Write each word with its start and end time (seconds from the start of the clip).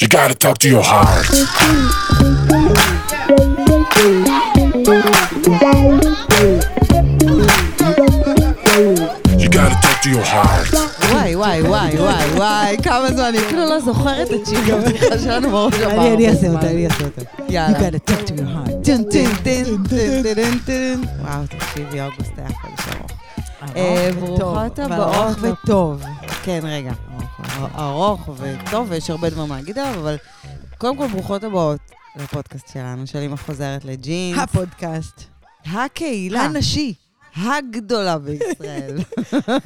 You 0.00 0.06
gotta 0.06 0.34
talk 0.34 0.58
to 0.58 0.68
your 0.68 0.82
heart. 0.82 1.26
You 9.38 9.48
gotta 9.48 9.76
talk 9.82 10.00
to 10.02 10.10
your 10.10 10.22
heart. 10.24 10.74
וואי, 11.12 11.36
וואי, 11.36 11.62
וואי, 11.62 11.96
וואי, 11.98 12.30
וואי, 12.36 12.76
כמה 12.82 13.08
זמן, 13.12 13.24
אני 13.24 13.38
אפילו 13.38 13.66
לא 13.66 13.80
זוכרת 13.80 14.28
את 14.32 14.46
שיר 14.46 14.74
הבדיחה 14.74 15.18
שלנו 15.18 15.50
בראש 15.50 15.74
הבא. 15.74 15.92
אני 16.02 16.14
אני 16.14 16.28
אעשה 16.28 16.48
אותה, 16.48 16.70
אני 16.70 16.86
אעשה 16.86 17.04
אותה. 17.04 17.20
You 17.20 17.42
יאללה. 17.48 17.78
gotta 17.78 18.10
talk 18.10 18.26
to 18.28 18.32
your 18.32 18.40
heart. 18.40 18.84
טן, 18.84 19.02
טן, 19.02 19.34
טן, 19.44 19.64
טן, 19.90 20.22
טן, 20.34 20.58
טן. 20.66 21.00
וואו, 21.22 21.42
תקשיבי, 21.46 22.00
אוגוסט 22.00 22.32
היה 22.36 22.48
חודש 22.48 22.96
ארוך. 22.98 23.10
אה, 23.76 24.10
ברוכות 24.20 24.78
הבאות. 24.78 25.14
ארוך 25.14 25.36
וטוב. 25.42 26.02
כן, 26.42 26.60
רגע. 26.62 26.92
ארוך 27.74 28.28
וטוב, 28.38 28.86
ויש 28.90 29.10
הרבה 29.10 29.30
דברים 29.30 29.50
להגיד 29.50 29.78
עליו, 29.78 30.00
אבל 30.00 30.16
קודם 30.78 30.96
כל, 30.96 31.06
ברוכות 31.06 31.44
הבאות 31.44 31.80
לפודקאסט 32.16 32.68
שלנו, 32.72 33.06
של 33.06 33.18
אמא 33.18 33.36
חוזרת 33.36 33.84
לג'ינס. 33.84 34.38
הפודקאסט. 34.38 35.22
הקהילה 35.66 36.42
הנשי. 36.42 36.94
הגדולה 37.36 38.18
בישראל. 38.18 38.98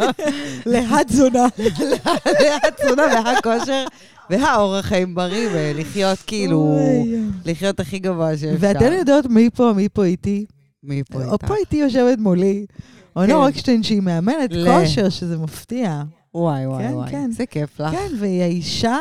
להתזונה. 0.66 1.46
והתזונה 2.24 3.02
והכושר 3.02 3.84
והאורח 4.30 4.86
חיים 4.86 5.14
בריא, 5.14 5.48
ולחיות 5.52 6.18
כאילו. 6.26 6.78
לחיות 7.44 7.80
הכי 7.80 7.98
גבוה 7.98 8.36
שאפשר. 8.36 8.56
ואתן 8.58 8.92
יודעות 8.92 9.26
מי 9.26 9.50
פה, 9.54 9.72
מי 9.76 9.88
פה 9.88 10.04
איתי? 10.04 10.46
מי 10.82 11.02
פה 11.10 11.22
איתך? 11.22 11.46
פה 11.46 11.54
איתי 11.56 11.76
יושבת 11.76 12.18
מולי. 12.18 12.66
אונו 13.16 13.40
רוקשטיין 13.40 13.82
שהיא 13.82 14.02
מאמנת 14.02 14.50
כושר, 14.66 15.08
שזה 15.08 15.38
מפתיע. 15.38 16.02
וואי, 16.34 16.66
וואי, 16.66 16.84
כן, 16.84 16.94
וואי. 16.94 17.10
כן. 17.10 17.30
זה 17.30 17.46
כיף 17.46 17.80
לך. 17.80 17.90
כן, 17.90 18.12
והיא 18.18 18.42
האישה 18.42 18.98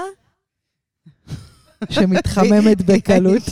שמתחממת 1.89 2.81
בקלות. 2.91 3.43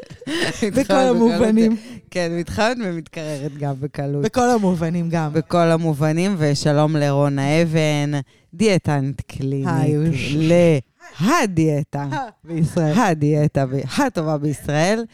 בכל 0.76 0.94
המובנים. 0.94 1.76
כן, 2.10 2.32
מתחממת 2.40 2.76
ומתקררת 2.84 3.58
גם 3.58 3.74
בקלות. 3.80 4.24
בכל 4.24 4.50
המובנים 4.50 5.08
גם. 5.10 5.32
בכל 5.32 5.70
המובנים, 5.70 6.34
ושלום 6.38 6.96
לרונה 6.96 7.62
אבן, 7.62 8.20
דיאטנט 8.54 9.20
קלינית 9.20 10.10
אוש. 10.10 10.36
להדיאטה. 11.20 12.06
בישראל. 12.44 12.98
הדיאטה 12.98 13.64
הטובה 13.98 14.38
בישראל. 14.38 15.04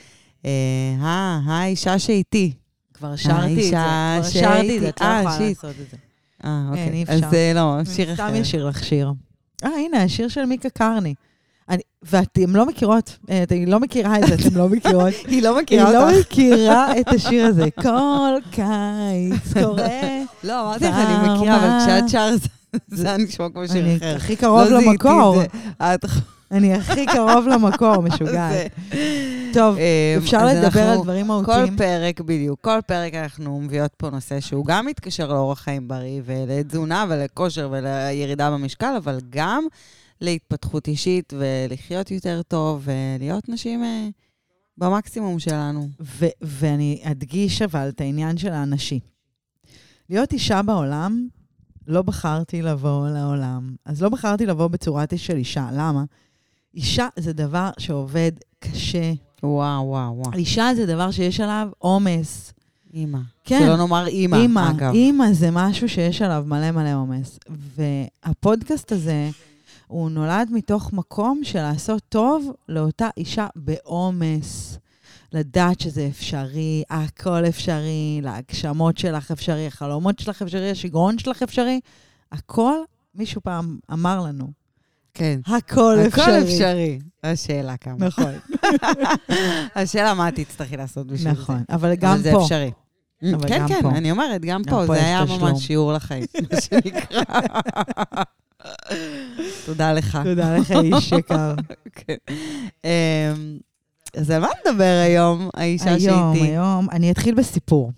אה, 0.47 1.41
האישה 1.47 1.99
שאיתי. 1.99 2.53
כבר 2.95 3.17
שרתי 3.17 3.67
את 3.67 3.71
זה. 3.71 3.79
האישה 3.79 4.19
כבר 4.21 4.41
שרתי 4.41 4.77
את 4.77 4.81
זה, 4.81 4.89
את 4.89 5.01
לא 5.01 5.07
יכולה 5.07 5.21
אה. 5.21 5.49
לעשות 5.49 5.71
את 5.71 5.91
זה. 5.91 5.97
אה, 6.45 6.51
אין, 6.51 6.69
אוקיי. 6.71 6.89
אי 6.93 7.05
אז 7.09 7.19
אפשר. 7.25 7.37
אה, 7.37 7.53
לא, 7.55 7.79
שיר 7.95 8.15
סתם 8.15 8.25
אחר. 8.25 8.35
ישיר 8.35 8.67
לך 8.67 8.85
שיר. 8.85 9.13
אה, 9.65 9.71
הנה, 9.71 10.03
השיר 10.03 10.29
של 10.29 10.45
מיקה 10.45 10.69
קרני. 10.71 11.15
אני- 11.69 11.83
ואתן 12.03 12.51
לא 12.51 12.67
מכירות, 12.67 13.19
אה, 13.31 13.43
אתן 13.43 13.65
לא 13.67 13.81
מכירה 13.81 14.19
את 14.19 14.27
זה, 14.27 14.35
אתן 14.35 14.59
לא 14.59 14.69
מכירות. 14.69 15.13
היא 15.29 15.43
לא 15.43 15.57
היא 15.57 15.63
מכירה 15.63 15.93
לא 15.93 16.11
אותך. 16.11 16.19
מכירה 16.21 17.01
את 17.01 17.09
השיר 17.09 17.47
הזה. 17.47 17.69
כל 17.83 18.35
קיץ 18.51 19.53
קורה. 19.63 19.89
לא, 20.45 20.61
אמרתי 20.63 20.85
לך, 20.85 20.95
אני 20.95 21.35
מכירה, 21.35 21.57
אבל 21.57 21.87
כשאת 21.87 22.09
שרת, 22.09 22.41
זה 22.89 23.09
היה 23.09 23.17
נשמע 23.17 23.47
כמו 23.53 23.69
שיר 23.69 23.85
אני 23.85 23.97
אחר. 23.97 24.17
הכי 24.17 24.37
קרוב 24.37 24.61
לא 24.69 24.81
למקור. 24.81 25.43
את 25.83 26.05
אני 26.51 26.75
הכי 26.75 27.07
קרוב 27.07 27.47
למקור, 27.49 28.03
משוגעת. 28.09 28.73
טוב, 29.53 29.77
אה, 29.79 30.15
אפשר 30.19 30.47
לדבר 30.47 30.83
על 30.83 30.99
דברים 31.03 31.27
כל 31.27 31.33
מהותיים. 31.33 31.77
פרק, 31.77 32.21
בדיוק, 32.21 32.61
כל 32.61 32.79
פרק 32.87 33.15
אנחנו 33.15 33.61
מביאות 33.61 33.95
פה 33.97 34.11
נושא 34.11 34.41
שהוא 34.41 34.67
גם 34.67 34.87
מתקשר 34.87 35.33
לאורח 35.33 35.61
חיים 35.61 35.89
בריא 35.89 36.21
ולתזונה 36.25 37.05
ולכושר 37.09 37.69
ולירידה 37.73 38.51
במשקל, 38.51 38.95
אבל 38.97 39.21
גם 39.31 39.65
להתפתחות 40.21 40.89
אישית 40.89 41.33
ולחיות 41.37 42.11
יותר 42.11 42.41
טוב 42.49 42.89
ולהיות 43.19 43.49
נשים 43.49 43.85
אה, 43.85 44.09
במקסימום 44.79 45.39
שלנו. 45.39 45.89
ו- 46.01 46.27
ואני 46.41 47.03
אדגיש 47.05 47.63
אבל 47.63 47.89
את 47.89 48.01
העניין 48.01 48.37
של 48.37 48.53
הנשי. 48.53 49.01
להיות 50.11 50.33
אישה 50.33 50.63
בעולם, 50.63 51.29
לא 51.87 52.03
בחרתי 52.03 52.63
לבוא 52.63 53.09
לעולם. 53.09 53.75
אז 53.85 54.03
לא 54.03 54.09
בחרתי 54.09 54.47
לבוא 54.47 54.69
בצורת 54.69 55.19
של 55.19 55.37
אישה. 55.37 55.69
למה? 55.73 56.05
אישה 56.75 57.09
זה 57.17 57.33
דבר 57.33 57.71
שעובד 57.79 58.33
קשה. 58.59 59.13
וואו, 59.43 59.87
וואו, 59.87 60.17
וואו. 60.17 60.33
אישה 60.33 60.71
זה 60.77 60.87
דבר 60.87 61.11
שיש 61.11 61.41
עליו 61.41 61.69
עומס. 61.79 62.53
אימא. 62.95 63.19
כן. 63.45 63.61
שלא 63.65 63.77
נאמר 63.77 64.07
אימא, 64.07 64.37
אימא, 64.37 64.71
אגב. 64.71 64.93
אימא 64.95 65.33
זה 65.33 65.51
משהו 65.53 65.89
שיש 65.89 66.23
עליו 66.23 66.45
מלא 66.47 66.71
מלא 66.71 66.95
עומס. 66.95 67.39
והפודקאסט 67.49 68.93
הזה, 68.93 69.31
הוא 69.87 70.11
נולד 70.11 70.49
מתוך 70.53 70.93
מקום 70.93 71.41
של 71.45 71.63
לעשות 71.63 72.03
טוב 72.09 72.51
לאותה 72.69 73.09
אישה 73.17 73.47
בעומס. 73.57 74.79
לדעת 75.33 75.81
שזה 75.81 76.07
אפשרי, 76.11 76.83
הכל 76.91 77.45
אפשרי, 77.49 78.21
להגשמות 78.23 78.99
שלך 78.99 79.31
אפשרי, 79.31 79.67
החלומות 79.67 80.19
שלך 80.19 80.43
אפשרי, 80.43 80.71
השיגעון 80.71 81.19
שלך 81.19 81.43
אפשרי. 81.43 81.81
הכל, 82.33 82.75
מישהו 83.15 83.41
פעם 83.41 83.79
אמר 83.93 84.21
לנו, 84.21 84.64
כן. 85.15 85.41
הכל 85.47 85.97
אפשרי. 86.07 86.23
הכל 86.25 86.45
אפשרי. 86.45 86.99
השאלה 87.23 87.77
כמה. 87.77 87.97
נכון, 88.07 88.33
השאלה 89.75 90.15
מה 90.15 90.29
את 90.29 90.35
תצטרכי 90.35 90.77
לעשות 90.77 91.07
בשביל 91.07 91.35
זה. 91.35 91.41
נכון. 91.41 91.63
אבל 91.71 91.95
גם 91.95 92.13
אבל 92.13 92.23
זה 92.23 92.33
פה, 92.33 92.43
אפשרי. 92.43 92.71
אבל 93.35 93.49
כן, 93.49 93.69
כן, 93.69 93.83
פה. 93.83 93.91
אני 93.91 94.11
אומרת, 94.11 94.41
גם 94.41 94.49
גם 94.49 94.63
פה, 94.65 94.85
פה 94.87 94.95
זה 94.95 95.05
היה. 95.05 95.25
ממש 95.25 95.67
שיעור 95.67 95.93
לחיים, 95.93 96.25
מה 96.53 96.61
שנקרא. 96.67 97.23
תודה 99.67 99.93
לך. 99.93 100.19
תודה 100.25 100.57
לך, 100.57 100.71
איש 100.71 101.13
יקר. 101.13 101.55
כן. 102.07 102.17
אמ, 102.85 103.59
אז 104.17 104.31
על 104.31 104.41
מה 104.41 104.49
נדבר 104.67 105.03
היום, 105.07 105.49
האישה 105.55 105.95
היום, 105.95 106.35
שאיתי? 106.35 106.47
היום, 106.51 106.91
אני 106.91 107.11
אתחיל 107.11 107.35
בסיפור. 107.35 107.93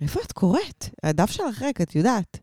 איפה 0.00 0.20
את 0.26 0.32
קוראת? 0.32 0.88
הדף 1.02 1.30
שלך 1.30 1.62
ריק, 1.62 1.80
את 1.80 1.96
יודעת. 1.96 2.38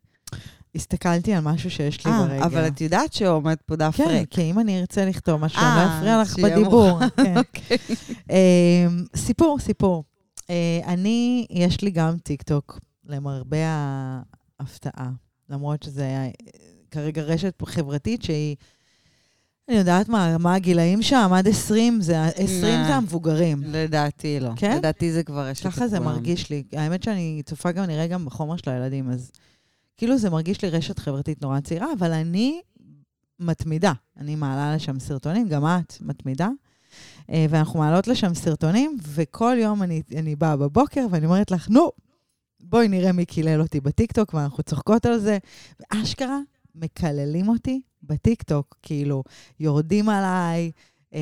הסתכלתי 0.75 1.34
על 1.34 1.44
משהו 1.44 1.72
שיש 1.72 2.06
לי 2.06 2.12
אה, 2.12 2.25
ברגע. 2.28 2.46
אבל 2.46 2.68
את 2.68 2.81
יודעת 2.81 3.13
שעומד 3.13 3.56
פה 3.66 3.75
דף 3.75 3.96
כן, 3.97 4.03
ריק. 4.08 4.30
כי 4.31 4.41
אם 4.41 4.59
אני 4.59 4.80
ארצה 4.80 5.06
לכתוב 5.06 5.41
משהו, 5.41 5.59
אה, 5.62 5.84
אני 5.84 5.90
לא 5.90 5.97
אפריע 5.97 6.22
לך 6.22 6.40
בדיבור. 6.40 7.00
כן. 7.16 7.36
אמ, 8.30 9.06
סיפור, 9.16 9.59
סיפור. 9.59 10.03
אה, 10.50 10.80
אני, 10.88 11.46
יש 11.50 11.81
לי 11.81 11.91
גם 11.91 12.18
טיקטוק, 12.24 12.80
למרבה 13.06 13.58
ההפתעה. 14.59 15.09
למרות 15.50 15.84
שזה 15.84 16.02
היה 16.03 16.30
כרגע 16.91 17.22
רשת 17.22 17.62
חברתית 17.66 18.24
שהיא, 18.24 18.56
אני 19.69 19.78
יודעת 19.78 20.09
מה, 20.09 20.38
מה 20.38 20.53
הגילאים 20.53 21.02
שם, 21.02 21.31
עד 21.35 21.47
20, 21.47 22.02
זה, 22.02 22.19
ה- 22.19 22.28
20 22.28 22.64
אה. 22.66 22.88
זה 22.88 22.96
המבוגרים. 22.96 23.62
לדעתי 23.66 24.40
לא. 24.40 24.50
כן? 24.56 24.78
לדעתי 24.78 25.12
זה 25.12 25.24
כבר 25.24 25.47
רשת 25.47 25.68
ככה 25.68 25.88
זה. 25.88 26.00
מרגיש 26.00 26.50
לי. 26.50 26.64
האמת 26.74 27.03
שאני 27.03 27.41
צופה 27.46 27.72
גם, 27.72 27.84
נראה 27.85 28.08
גם 28.08 28.25
בחומר 28.25 28.58
של 28.58 28.69
הילדים, 28.69 29.09
אז 29.09 29.31
כאילו 29.97 30.17
זה 30.17 30.29
מרגיש 30.29 30.61
לי 30.61 30.69
רשת 30.69 31.00
חברתית 31.00 31.41
נורא 31.41 31.59
צעירה, 31.59 31.88
אבל 32.00 32.11
אני 32.11 32.61
מתמידה. 33.39 33.94
אני 34.17 34.35
מעלה 34.35 34.75
לשם 34.75 35.00
סרטונים, 35.00 35.47
גם 35.47 35.66
את 35.66 36.01
מתמידה. 36.01 36.50
אה, 37.29 37.45
ואנחנו 37.50 37.79
מעלות 37.79 38.07
לשם 38.07 38.34
סרטונים, 38.34 38.97
וכל 39.01 39.57
יום 39.59 39.84
אני, 39.84 40.01
אני 40.16 40.35
באה 40.35 40.57
בבוקר 40.57 41.05
ואני 41.11 41.25
אומרת 41.25 41.51
לך, 41.51 41.69
נו, 41.69 41.91
בואי 42.59 42.88
נראה 42.88 43.11
מי 43.11 43.25
קילל 43.25 43.61
אותי 43.61 43.79
בטיקטוק, 43.79 44.34
ואנחנו 44.34 44.63
צוחקות 44.63 45.05
על 45.05 45.19
זה. 45.19 45.38
ואשכרה 45.79 46.39
מקללים 46.75 47.50
אותי 47.50 47.81
בטיקטוק, 48.03 48.78
כאילו, 48.81 49.23
יורדים 49.59 50.09
עליי, 50.09 50.72
אה, 51.13 51.19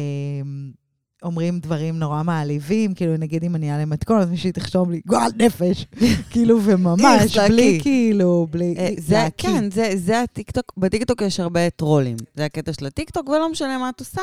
אומרים 1.24 1.60
דברים 1.60 2.00
נורא 2.00 2.24
מעליבים, 2.24 2.94
כאילו, 2.94 3.18
נגיד 3.18 3.44
אם 3.44 3.56
אני 3.56 3.72
אעלה 3.74 3.86
מתכון, 3.86 4.20
אז 4.22 4.30
מישהי 4.30 4.52
תכתוב 4.52 4.92
לי, 4.92 5.02
גועל 5.08 5.32
נפש, 5.38 5.86
כאילו, 6.32 6.60
וממש, 6.64 7.38
בלי. 7.38 7.80
כאילו, 7.82 8.48
בלי... 8.52 8.76
אה, 8.78 8.90
זה. 8.98 9.28
כן, 9.38 9.72
זה, 9.72 9.92
זה 9.96 10.22
הטיקטוק, 10.22 10.74
בטיקטוק 10.78 11.22
יש 11.22 11.40
הרבה 11.40 11.70
טרולים. 11.70 12.16
זה 12.36 12.46
הקטע 12.46 12.74
של 12.74 12.86
הטיקטוק, 12.86 13.30
ולא 13.30 13.52
משנה 13.52 13.78
מה 13.78 13.90
את 13.90 14.00
עושה, 14.00 14.22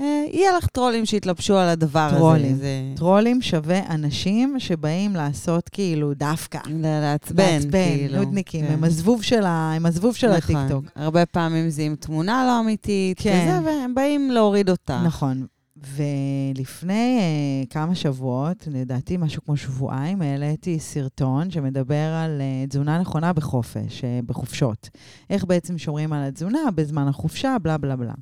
אה, 0.00 0.24
יהיה 0.32 0.56
לך 0.58 0.66
טרולים 0.66 1.06
שיתלבשו 1.06 1.56
על 1.58 1.68
הדבר 1.68 2.10
טרולים. 2.18 2.52
הזה. 2.54 2.62
זה... 2.62 2.68
טרולים 2.96 3.42
שווה 3.42 3.80
אנשים 3.90 4.54
שבאים 4.58 5.16
לעשות 5.16 5.68
כאילו 5.68 6.14
דווקא. 6.14 6.58
לעצבן, 6.82 7.44
לעצבן, 7.54 7.70
כאילו. 7.98 8.16
נודניקים, 8.18 8.66
כן. 8.66 8.72
הם 8.72 8.84
הזבוב 8.84 9.22
של 9.22 9.44
ה- 9.44 9.72
הם 9.76 9.86
הזבוב 9.86 10.14
של 10.16 10.36
נכון. 10.36 10.56
הטיקטוק. 10.56 10.84
הרבה 10.96 11.26
פעמים 11.26 11.70
זה 11.70 11.82
עם 11.82 11.94
תמונה 11.96 12.44
לא 12.46 12.60
אמיתית, 12.60 13.20
כן. 13.20 13.46
וזה, 13.60 13.70
והם 13.70 13.94
באים 13.94 14.30
להוריד 14.30 14.70
אותה. 14.70 15.02
נכון. 15.06 15.46
ולפני 15.86 17.18
uh, 17.20 17.72
כמה 17.72 17.94
שבועות, 17.94 18.66
לדעתי 18.70 19.16
משהו 19.16 19.44
כמו 19.44 19.56
שבועיים, 19.56 20.22
העליתי 20.22 20.80
סרטון 20.80 21.50
שמדבר 21.50 22.12
על 22.24 22.40
uh, 22.40 22.68
תזונה 22.68 22.98
נכונה 23.00 23.32
בחופש, 23.32 24.00
uh, 24.00 24.26
בחופשות. 24.26 24.88
איך 25.30 25.44
בעצם 25.44 25.78
שומרים 25.78 26.12
על 26.12 26.28
התזונה 26.28 26.70
בזמן 26.74 27.08
החופשה, 27.08 27.56
בלה 27.62 27.78
בלה 27.78 27.96
בלה. 27.96 28.14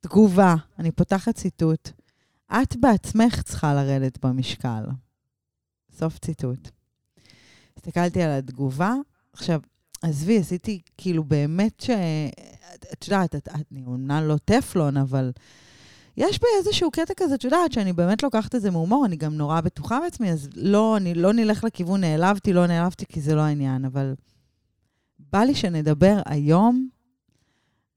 תגובה, 0.00 0.54
אני 0.78 0.90
פותחת 0.90 1.34
ציטוט. 1.34 1.90
את 2.62 2.76
בעצמך 2.76 3.42
צריכה 3.42 3.74
לרדת 3.74 4.24
במשקל. 4.24 4.84
סוף 5.98 6.18
ציטוט. 6.18 6.68
הסתכלתי 7.76 8.22
על 8.22 8.30
התגובה. 8.30 8.94
עכשיו, 9.32 9.60
עזבי, 10.02 10.38
עשיתי 10.38 10.80
כאילו 10.96 11.24
באמת 11.24 11.80
ש... 11.80 11.90
את- 12.92 13.08
יודעת, 13.08 13.48
אני 13.70 13.84
אומנם 13.86 14.22
לא 14.26 14.36
טפלון, 14.44 14.96
אבל 14.96 15.32
יש 16.16 16.40
בי 16.40 16.46
איזשהו 16.58 16.90
קטע 16.90 17.14
כזה, 17.16 17.34
את 17.34 17.44
יודעת, 17.44 17.72
שאני 17.72 17.92
באמת 17.92 18.22
לוקחת 18.22 18.54
את 18.54 18.60
זה 18.60 18.70
מהומור, 18.70 19.06
אני 19.06 19.16
גם 19.16 19.34
נורא 19.34 19.60
בטוחה 19.60 20.00
בעצמי, 20.00 20.30
אז 20.30 20.48
לא, 20.54 20.96
אני 20.96 21.14
לא 21.14 21.32
נלך 21.32 21.64
לכיוון 21.64 22.00
נעלבתי, 22.00 22.52
לא 22.52 22.66
נעלבתי, 22.66 23.06
כי 23.06 23.20
זה 23.20 23.34
לא 23.34 23.40
העניין, 23.40 23.84
אבל 23.84 24.14
בא 25.32 25.38
לי 25.38 25.54
שנדבר 25.54 26.20
היום 26.26 26.88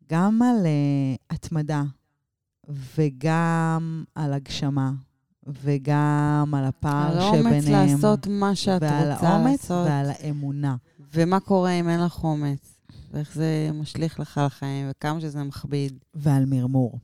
גם 0.09 0.41
על 0.41 0.65
uh, 0.65 1.35
התמדה, 1.35 1.83
וגם 2.95 4.03
על 4.15 4.33
הגשמה, 4.33 4.91
וגם 5.47 6.53
על 6.57 6.65
הפער 6.65 7.21
על 7.21 7.21
שביניהם. 7.21 7.75
האומץ 7.75 7.91
לעשות 7.94 8.27
מה 8.27 8.56
שאת 8.56 8.81
ועל 8.81 9.11
רוצה 9.11 9.27
האומץ 9.27 9.51
לעשות. 9.51 9.88
ועל 9.88 10.09
האמונה. 10.09 10.75
ומה 11.13 11.39
קורה 11.39 11.71
אם 11.71 11.89
אין 11.89 12.03
לך 12.03 12.23
אומץ? 12.23 12.79
ואיך 13.11 13.35
זה 13.35 13.69
משליך 13.73 14.19
לך 14.19 14.38
על 14.38 14.45
החיים, 14.45 14.88
וכמה 14.89 15.21
שזה 15.21 15.44
מכביד. 15.44 16.00
ועל 16.13 16.45
מרמור. 16.45 17.00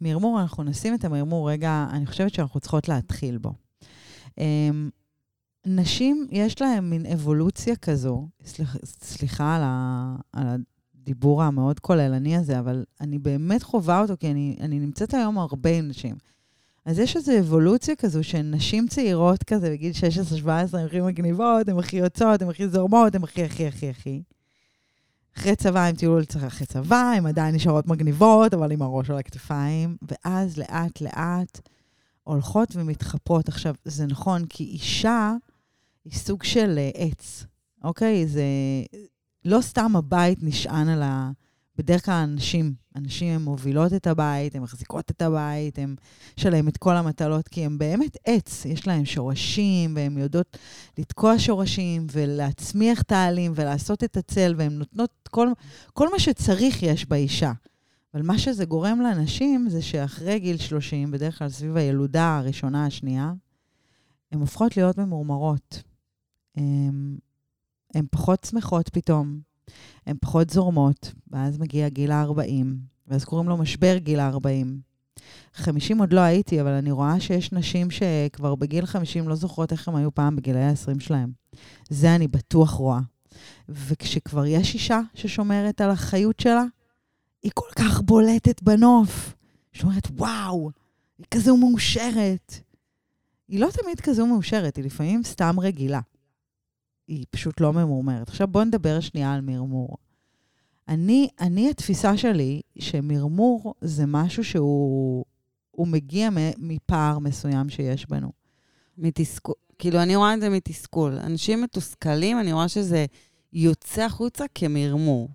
מרמור, 0.00 0.40
אנחנו 0.40 0.62
נשים 0.62 0.94
את 0.94 1.04
המרמור 1.04 1.50
רגע, 1.50 1.86
אני 1.90 2.06
חושבת 2.06 2.34
שאנחנו 2.34 2.60
צריכות 2.60 2.88
להתחיל 2.88 3.38
בו. 3.38 3.52
אמ, 4.38 4.90
נשים, 5.66 6.26
יש 6.30 6.60
להן 6.60 6.90
מין 6.90 7.06
אבולוציה 7.06 7.76
כזו, 7.76 8.28
סליח, 8.44 8.76
סליחה 8.84 9.56
על, 9.56 9.62
ה, 9.64 10.16
על 10.32 10.46
הדיבור 11.06 11.42
המאוד 11.42 11.80
כוללני 11.80 12.36
הזה, 12.36 12.58
אבל 12.58 12.84
אני 13.00 13.18
באמת 13.18 13.62
חווה 13.62 14.00
אותו, 14.00 14.14
כי 14.20 14.30
אני, 14.30 14.56
אני 14.60 14.78
נמצאת 14.78 15.14
היום 15.14 15.38
הרבה 15.38 15.78
עם 15.78 15.88
נשים. 15.88 16.14
אז 16.84 16.98
יש 16.98 17.16
איזו 17.16 17.32
אבולוציה 17.40 17.96
כזו 17.96 18.24
שנשים 18.24 18.88
צעירות 18.88 19.42
כזה, 19.42 19.70
בגיל 19.70 19.92
16-17, 20.44 20.48
הן 20.48 20.86
הכי 20.86 21.00
מגניבות, 21.00 21.68
הן 21.68 21.78
הכי 21.78 21.96
יוצאות, 21.96 22.42
הן 22.42 22.48
הכי 22.48 22.68
זורמות, 22.68 23.14
הן 23.14 23.24
הכי, 23.24 23.44
הכי, 23.44 23.66
הכי, 23.66 23.90
הכי. 23.90 24.22
אחרי 25.36 25.56
צבא, 25.56 25.84
הם 25.84 25.96
טיולו 25.96 26.20
אחרי 26.46 26.66
צבא, 26.66 27.12
הן 27.16 27.26
עדיין 27.26 27.54
נשארות 27.54 27.86
מגניבות, 27.86 28.54
אבל 28.54 28.72
עם 28.72 28.82
הראש 28.82 29.10
על 29.10 29.18
הכתפיים, 29.18 29.96
ואז 30.02 30.56
לאט-לאט 30.58 31.60
הולכות 32.24 32.76
ומתחפרות. 32.76 33.48
עכשיו, 33.48 33.74
זה 33.84 34.06
נכון, 34.06 34.46
כי 34.48 34.64
אישה 34.64 35.32
היא 36.04 36.12
סוג 36.12 36.42
של 36.42 36.74
אה, 36.78 36.90
עץ, 36.94 37.44
אוקיי? 37.84 38.26
זה 38.26 38.44
לא 39.44 39.60
סתם 39.60 39.96
הבית 39.96 40.38
נשען 40.42 40.88
על 40.88 41.02
ה... 41.02 41.30
בדרך 41.78 42.04
כלל 42.04 42.14
הנשים, 42.14 42.74
הנשים 42.96 43.34
הן 43.34 43.42
מובילות 43.42 43.92
את 43.92 44.06
הבית, 44.06 44.54
הן 44.54 44.62
מחזיקות 44.62 45.10
את 45.10 45.22
הבית, 45.22 45.78
הן 45.78 45.94
יש 46.38 46.46
עליהן 46.46 46.68
את 46.68 46.76
כל 46.76 46.96
המטלות, 46.96 47.48
כי 47.48 47.64
הן 47.64 47.78
באמת 47.78 48.16
עץ, 48.24 48.64
יש 48.64 48.86
להן 48.86 49.04
שורשים, 49.04 49.96
והן 49.96 50.18
יודעות 50.18 50.58
לתקוע 50.98 51.34
שורשים 51.38 52.06
ולהצמיח 52.12 53.02
את 53.02 53.12
העלים 53.12 53.52
ולעשות 53.54 54.04
את 54.04 54.16
הצל, 54.16 54.54
והן 54.56 54.72
נותנות 54.72 55.10
כל, 55.30 55.48
כל 55.92 56.10
מה 56.12 56.18
שצריך 56.18 56.82
יש 56.82 57.06
באישה. 57.06 57.52
אבל 58.14 58.22
מה 58.22 58.38
שזה 58.38 58.64
גורם 58.64 59.00
לאנשים 59.00 59.68
זה 59.68 59.82
שאחרי 59.82 60.38
גיל 60.38 60.56
30, 60.56 61.10
בדרך 61.10 61.38
כלל 61.38 61.48
סביב 61.48 61.76
הילודה 61.76 62.38
הראשונה, 62.38 62.86
השנייה, 62.86 63.32
הן 64.32 64.40
הופכות 64.40 64.76
להיות 64.76 64.98
ממורמרות. 64.98 65.82
הן 67.94 68.06
פחות 68.10 68.44
שמחות 68.44 68.88
פתאום, 68.88 69.40
הן 70.06 70.16
פחות 70.20 70.50
זורמות, 70.50 71.12
ואז 71.30 71.58
מגיע 71.58 71.88
גיל 71.88 72.12
ה-40, 72.12 72.66
ואז 73.08 73.24
קוראים 73.24 73.48
לו 73.48 73.56
משבר 73.56 73.96
גיל 73.96 74.20
ה-40. 74.20 74.66
50 75.54 75.98
עוד 75.98 76.12
לא 76.12 76.20
הייתי, 76.20 76.60
אבל 76.60 76.70
אני 76.70 76.90
רואה 76.90 77.20
שיש 77.20 77.52
נשים 77.52 77.88
שכבר 77.90 78.54
בגיל 78.54 78.86
50 78.86 79.28
לא 79.28 79.34
זוכרות 79.34 79.72
איך 79.72 79.88
הם 79.88 79.96
היו 79.96 80.14
פעם 80.14 80.36
בגילי 80.36 80.62
ה-20 80.62 81.00
שלהם. 81.00 81.32
זה 81.88 82.14
אני 82.14 82.28
בטוח 82.28 82.70
רואה. 82.70 83.00
וכשכבר 83.68 84.46
יש 84.46 84.74
אישה 84.74 85.00
ששומרת 85.14 85.80
על 85.80 85.90
החיות 85.90 86.40
שלה, 86.40 86.64
היא 87.42 87.52
כל 87.54 87.68
כך 87.76 88.00
בולטת 88.00 88.62
בנוף. 88.62 89.34
היא 89.74 89.82
אומרת, 89.82 90.08
וואו, 90.16 90.70
היא 91.18 91.26
כזו 91.30 91.56
מאושרת. 91.56 92.54
היא 93.48 93.60
לא 93.60 93.68
תמיד 93.82 94.00
כזו 94.00 94.26
מאושרת, 94.26 94.76
היא 94.76 94.84
לפעמים 94.84 95.22
סתם 95.24 95.60
רגילה. 95.60 96.00
היא 97.08 97.24
פשוט 97.30 97.60
לא 97.60 97.72
ממורמרת. 97.72 98.28
עכשיו 98.28 98.46
בואו 98.48 98.64
נדבר 98.64 99.00
שנייה 99.00 99.34
על 99.34 99.40
מרמור. 99.40 99.96
אני, 100.88 101.28
אני, 101.40 101.70
התפיסה 101.70 102.16
שלי, 102.16 102.60
שמרמור 102.78 103.74
זה 103.80 104.06
משהו 104.06 104.44
שהוא 104.44 105.24
הוא 105.70 105.88
מגיע 105.88 106.28
מפער 106.58 107.18
מסוים 107.18 107.68
שיש 107.68 108.06
בנו. 108.06 108.32
מתסכול, 108.98 109.54
כאילו, 109.78 110.02
אני 110.02 110.16
רואה 110.16 110.34
את 110.34 110.40
זה 110.40 110.48
מתסכול. 110.48 111.18
אנשים 111.18 111.62
מתוסכלים, 111.62 112.40
אני 112.40 112.52
רואה 112.52 112.68
שזה 112.68 113.06
יוצא 113.52 114.02
החוצה 114.02 114.44
כמרמור. 114.54 115.28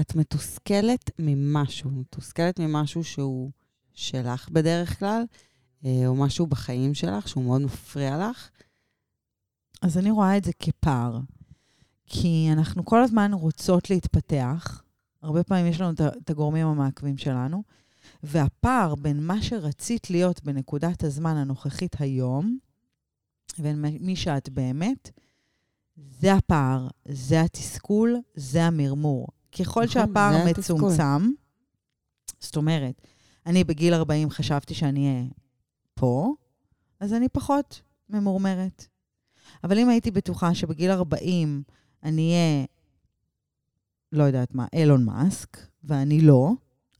את 0.00 0.14
מתוסכלת 0.14 1.10
ממשהו, 1.18 1.90
מתוסכלת 1.90 2.60
ממשהו 2.60 3.04
שהוא 3.04 3.50
שלך 3.94 4.48
בדרך 4.48 4.98
כלל, 4.98 5.24
אה, 5.84 6.06
או 6.06 6.14
משהו 6.14 6.46
בחיים 6.46 6.94
שלך 6.94 7.28
שהוא 7.28 7.44
מאוד 7.44 7.60
מפריע 7.60 8.28
לך. 8.30 8.50
אז 9.82 9.98
אני 9.98 10.10
רואה 10.10 10.36
את 10.36 10.44
זה 10.44 10.52
כפער. 10.58 11.20
כי 12.06 12.48
אנחנו 12.52 12.84
כל 12.84 13.02
הזמן 13.02 13.32
רוצות 13.32 13.90
להתפתח, 13.90 14.82
הרבה 15.22 15.44
פעמים 15.44 15.66
יש 15.66 15.80
לנו 15.80 15.92
את 16.18 16.30
הגורמים 16.30 16.66
המעכבים 16.66 17.18
שלנו, 17.18 17.62
והפער 18.22 18.94
בין 18.94 19.26
מה 19.26 19.42
שרצית 19.42 20.10
להיות 20.10 20.44
בנקודת 20.44 21.04
הזמן 21.04 21.36
הנוכחית 21.36 21.96
היום, 21.98 22.58
ובין 23.58 23.84
מי 24.00 24.16
שאת 24.16 24.48
באמת, 24.48 25.10
זה 25.96 26.34
הפער, 26.34 26.88
זה 27.08 27.40
התסכול, 27.40 28.16
זה 28.34 28.64
המרמור. 28.64 29.26
ככל 29.52 29.62
נכון, 29.64 29.88
שהפער 29.88 30.44
מצומצם, 30.50 31.30
זאת 32.40 32.56
אומרת, 32.56 33.02
אני 33.46 33.64
בגיל 33.64 33.94
40 33.94 34.30
חשבתי 34.30 34.74
שאני 34.74 35.08
אהיה 35.08 35.24
פה, 35.94 36.34
אז 37.00 37.12
אני 37.12 37.28
פחות 37.28 37.80
ממורמרת. 38.10 38.86
אבל 39.64 39.78
אם 39.78 39.88
הייתי 39.88 40.10
בטוחה 40.10 40.54
שבגיל 40.54 40.90
40 40.90 41.62
אני 42.02 42.30
אהיה, 42.30 42.64
לא 44.12 44.22
יודעת 44.22 44.54
מה, 44.54 44.66
אילון 44.72 45.04
מאסק, 45.04 45.56
ואני 45.84 46.20
לא, 46.20 46.50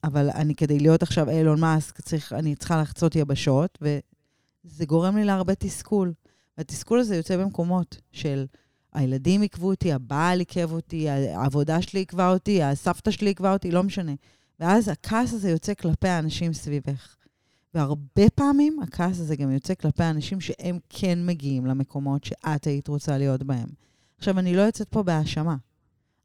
אבל 0.04 0.30
אני, 0.30 0.54
כדי 0.54 0.78
להיות 0.78 1.02
עכשיו 1.02 1.30
אילון 1.30 1.60
מאסק, 1.60 2.00
צריך, 2.00 2.32
אני 2.32 2.56
צריכה 2.56 2.82
לחצות 2.82 3.16
יבשות, 3.16 3.78
וזה 3.82 4.86
גורם 4.86 5.16
לי 5.16 5.24
להרבה 5.24 5.54
תסכול. 5.54 6.12
והתסכול 6.58 6.98
הזה 6.98 7.16
יוצא 7.16 7.36
במקומות 7.36 8.00
של 8.12 8.46
הילדים 8.92 9.40
עיכבו 9.40 9.70
אותי, 9.70 9.92
הבעל 9.92 10.38
עיכב 10.38 10.72
אותי, 10.72 11.08
העבודה 11.10 11.82
שלי 11.82 12.00
עיכבה 12.00 12.32
אותי, 12.32 12.62
הסבתא 12.62 13.10
שלי 13.10 13.30
עיכבה 13.30 13.52
אותי, 13.52 13.70
לא 13.70 13.82
משנה. 13.82 14.12
ואז 14.60 14.88
הכעס 14.88 15.32
הזה 15.32 15.50
יוצא 15.50 15.74
כלפי 15.74 16.08
האנשים 16.08 16.52
סביבך. 16.52 17.15
והרבה 17.76 18.30
פעמים 18.34 18.76
הכעס 18.82 19.20
הזה 19.20 19.36
גם 19.36 19.50
יוצא 19.50 19.74
כלפי 19.74 20.02
האנשים 20.02 20.40
שהם 20.40 20.78
כן 20.88 21.18
מגיעים 21.26 21.66
למקומות 21.66 22.24
שאת 22.24 22.64
היית 22.64 22.88
רוצה 22.88 23.18
להיות 23.18 23.42
בהם. 23.42 23.68
עכשיו, 24.18 24.38
אני 24.38 24.56
לא 24.56 24.62
יוצאת 24.62 24.88
פה 24.88 25.02
בהאשמה. 25.02 25.56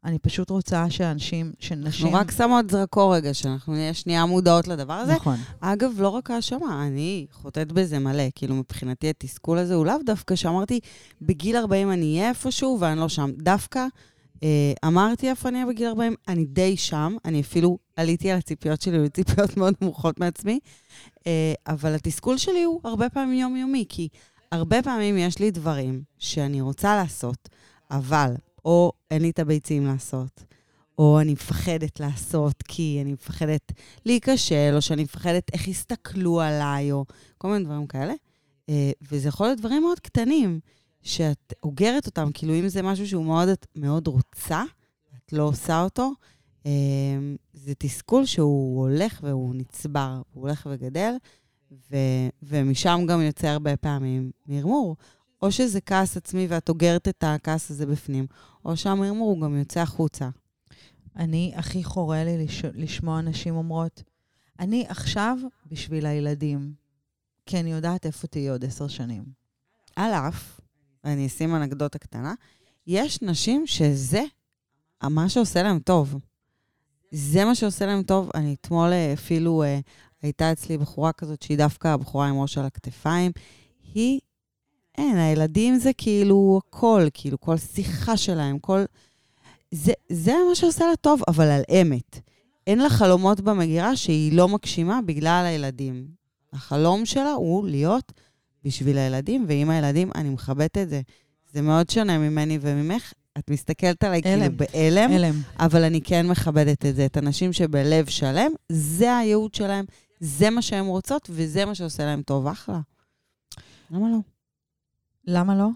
אני 0.04 0.18
פשוט 0.18 0.50
רוצה 0.50 0.90
שאנשים, 0.90 1.52
שנשים... 1.58 2.06
אנחנו 2.06 2.18
רק 2.18 2.30
שמות 2.30 2.70
זרקור 2.70 3.14
רגע, 3.14 3.34
שאנחנו 3.34 3.72
נהיה 3.72 3.94
שנייה 3.94 4.26
מודעות 4.26 4.68
לדבר 4.68 4.92
הזה. 4.92 5.12
נכון. 5.12 5.36
אגב, 5.60 5.92
לא 5.98 6.08
רק 6.08 6.30
האשמה, 6.30 6.86
אני 6.86 7.26
חוטאת 7.32 7.72
בזה 7.72 7.98
מלא. 7.98 8.24
כאילו, 8.34 8.54
מבחינתי 8.54 9.10
התסכול 9.10 9.58
הזה 9.58 9.74
הוא 9.74 9.86
לאו 9.86 9.96
דווקא 10.06 10.36
שאמרתי, 10.36 10.80
בגיל 11.22 11.56
40 11.56 11.92
אני 11.92 12.18
אהיה 12.18 12.28
איפשהו 12.28 12.78
ואני 12.80 13.00
לא 13.00 13.08
שם. 13.08 13.30
דווקא 13.36 13.86
אמרתי 14.84 15.30
איפה 15.30 15.48
אני 15.48 15.58
אהיה 15.58 15.66
בגיל 15.72 15.86
40, 15.86 16.14
אני 16.28 16.44
די 16.44 16.76
שם, 16.76 17.16
אני 17.24 17.40
אפילו 17.40 17.78
עליתי 17.96 18.30
על 18.30 18.38
הציפיות 18.38 18.80
שלי, 18.80 19.08
ציפיות 19.08 19.56
מאוד 19.56 19.74
נמוכות 19.80 20.20
מעצמי, 20.20 20.58
אה, 21.26 21.54
אבל 21.66 21.94
התסכול 21.94 22.38
שלי 22.38 22.62
הוא 22.62 22.80
הרבה 22.84 23.08
פעמים 23.08 23.38
יומיומי, 23.40 23.84
כי 23.88 24.08
הרבה 24.52 24.82
פעמים 24.82 25.18
יש 25.18 25.38
לי 25.38 25.50
דברים 25.50 26.02
שאני 26.18 26.60
רוצה 26.60 26.96
לעשות, 26.96 27.48
אבל 27.90 28.34
או 28.64 28.92
אין 29.10 29.22
לי 29.22 29.30
את 29.30 29.38
הביצים 29.38 29.86
לעשות, 29.86 30.44
או 30.98 31.20
אני 31.20 31.32
מפחדת 31.32 32.00
לעשות 32.00 32.62
כי 32.62 32.98
אני 33.02 33.12
מפחדת 33.12 33.72
להיכשל, 34.06 34.72
או 34.74 34.82
שאני 34.82 35.02
מפחדת 35.02 35.50
איך 35.52 35.68
יסתכלו 35.68 36.40
עליי, 36.40 36.92
או 36.92 37.04
כל 37.38 37.48
מיני 37.48 37.64
דברים 37.64 37.86
כאלה. 37.86 38.14
אה, 38.68 38.90
וזה 39.10 39.28
יכול 39.28 39.46
להיות 39.46 39.58
דברים 39.58 39.82
מאוד 39.82 40.00
קטנים, 40.00 40.60
שאת 41.02 41.52
אוגרת 41.62 42.06
אותם, 42.06 42.30
כאילו 42.34 42.54
אם 42.54 42.68
זה 42.68 42.82
משהו 42.82 43.08
שהוא 43.08 43.24
מאוד, 43.24 43.48
את 43.48 43.66
מאוד 43.76 44.06
רוצה, 44.06 44.62
את 45.16 45.32
לא 45.32 45.42
עושה 45.42 45.82
אותו, 45.82 46.10
אה, 46.66 46.70
זה 47.52 47.72
תסכול 47.78 48.26
שהוא 48.26 48.80
הולך 48.80 49.20
והוא 49.22 49.54
נצבר, 49.54 50.22
הוא 50.32 50.42
הולך 50.42 50.68
וגדל, 50.70 51.14
ו, 51.90 51.96
ומשם 52.42 53.00
גם 53.08 53.20
יוצא 53.20 53.48
הרבה 53.48 53.76
פעמים 53.76 54.30
מרמור. 54.46 54.96
או 55.42 55.52
שזה 55.52 55.80
כעס 55.80 56.16
עצמי 56.16 56.46
ואת 56.48 56.68
אוגרת 56.68 57.08
את 57.08 57.24
הכעס 57.26 57.70
הזה 57.70 57.86
בפנים, 57.86 58.26
או 58.64 58.76
שהמרמור 58.76 59.40
גם 59.40 59.56
יוצא 59.56 59.80
החוצה. 59.80 60.28
אני, 61.16 61.52
הכי 61.56 61.84
חורה 61.84 62.24
לי 62.24 62.44
לש... 62.44 62.64
לשמוע 62.64 63.20
נשים 63.20 63.56
אומרות, 63.56 64.02
אני 64.58 64.84
עכשיו 64.88 65.38
בשביל 65.66 66.06
הילדים, 66.06 66.74
כי 67.46 67.60
אני 67.60 67.72
יודעת 67.72 68.06
איפה 68.06 68.26
תהיי 68.26 68.48
עוד 68.48 68.64
עשר 68.64 68.88
שנים. 68.88 69.24
על 69.96 70.12
אף, 70.12 70.60
ואני 71.04 71.26
אשים 71.26 71.54
אנקדוטה 71.54 71.98
קטנה, 71.98 72.34
יש 72.86 73.22
נשים 73.22 73.66
שזה 73.66 74.22
מה 75.02 75.28
שעושה 75.28 75.62
להם 75.62 75.78
טוב. 75.78 76.16
זה 77.10 77.44
מה 77.44 77.54
שעושה 77.54 77.86
להם 77.86 78.02
טוב. 78.02 78.30
אני 78.34 78.54
אתמול 78.60 78.92
אפילו, 79.12 79.62
אה, 79.62 79.80
הייתה 80.22 80.52
אצלי 80.52 80.78
בחורה 80.78 81.12
כזאת 81.12 81.42
שהיא 81.42 81.58
דווקא 81.58 81.88
הבחורה 81.88 82.28
עם 82.28 82.40
ראש 82.40 82.58
על 82.58 82.64
הכתפיים. 82.64 83.32
היא, 83.94 84.20
אין, 84.98 85.16
הילדים 85.16 85.78
זה 85.78 85.92
כאילו 85.92 86.60
הכל, 86.66 87.06
כאילו 87.14 87.40
כל 87.40 87.56
שיחה 87.56 88.16
שלהם, 88.16 88.58
כל... 88.58 88.84
זה, 89.70 89.92
זה 90.08 90.32
מה 90.48 90.54
שעושה 90.54 90.86
לה 90.86 90.96
טוב, 90.96 91.20
אבל 91.28 91.50
על 91.50 91.62
אמת. 91.80 92.20
אין 92.66 92.78
לה 92.78 92.90
חלומות 92.90 93.40
במגירה 93.40 93.96
שהיא 93.96 94.32
לא 94.32 94.48
מגשימה 94.48 95.00
בגלל 95.06 95.44
הילדים. 95.46 96.06
החלום 96.52 97.06
שלה 97.06 97.32
הוא 97.32 97.68
להיות 97.68 98.12
בשביל 98.64 98.98
הילדים, 98.98 99.44
ועם 99.48 99.70
הילדים 99.70 100.10
אני 100.14 100.30
מכבדת 100.30 100.78
את 100.78 100.88
זה. 100.88 101.00
זה 101.52 101.62
מאוד 101.62 101.90
שונה 101.90 102.18
ממני 102.18 102.58
וממך. 102.60 103.12
את 103.38 103.50
מסתכלת 103.50 104.04
עליי 104.04 104.22
כאילו 104.22 104.42
הלם. 104.42 104.56
בהלם, 104.56 105.10
הלם. 105.10 105.34
אבל 105.58 105.84
אני 105.84 106.00
כן 106.00 106.26
מכבדת 106.28 106.86
את 106.86 106.96
זה. 106.96 107.06
את 107.06 107.16
הנשים 107.16 107.52
שבלב 107.52 108.06
שלם, 108.06 108.50
זה 108.68 109.16
הייעוד 109.16 109.54
שלהם, 109.54 109.84
זה 110.20 110.50
מה 110.50 110.62
שהן 110.62 110.86
רוצות, 110.86 111.30
וזה 111.32 111.64
מה 111.64 111.74
שעושה 111.74 112.04
להם 112.04 112.22
טוב. 112.22 112.46
אחלה. 112.46 112.80
למה 113.90 114.10
לא? 114.10 114.18
למה 115.26 115.56
לא? 115.56 115.68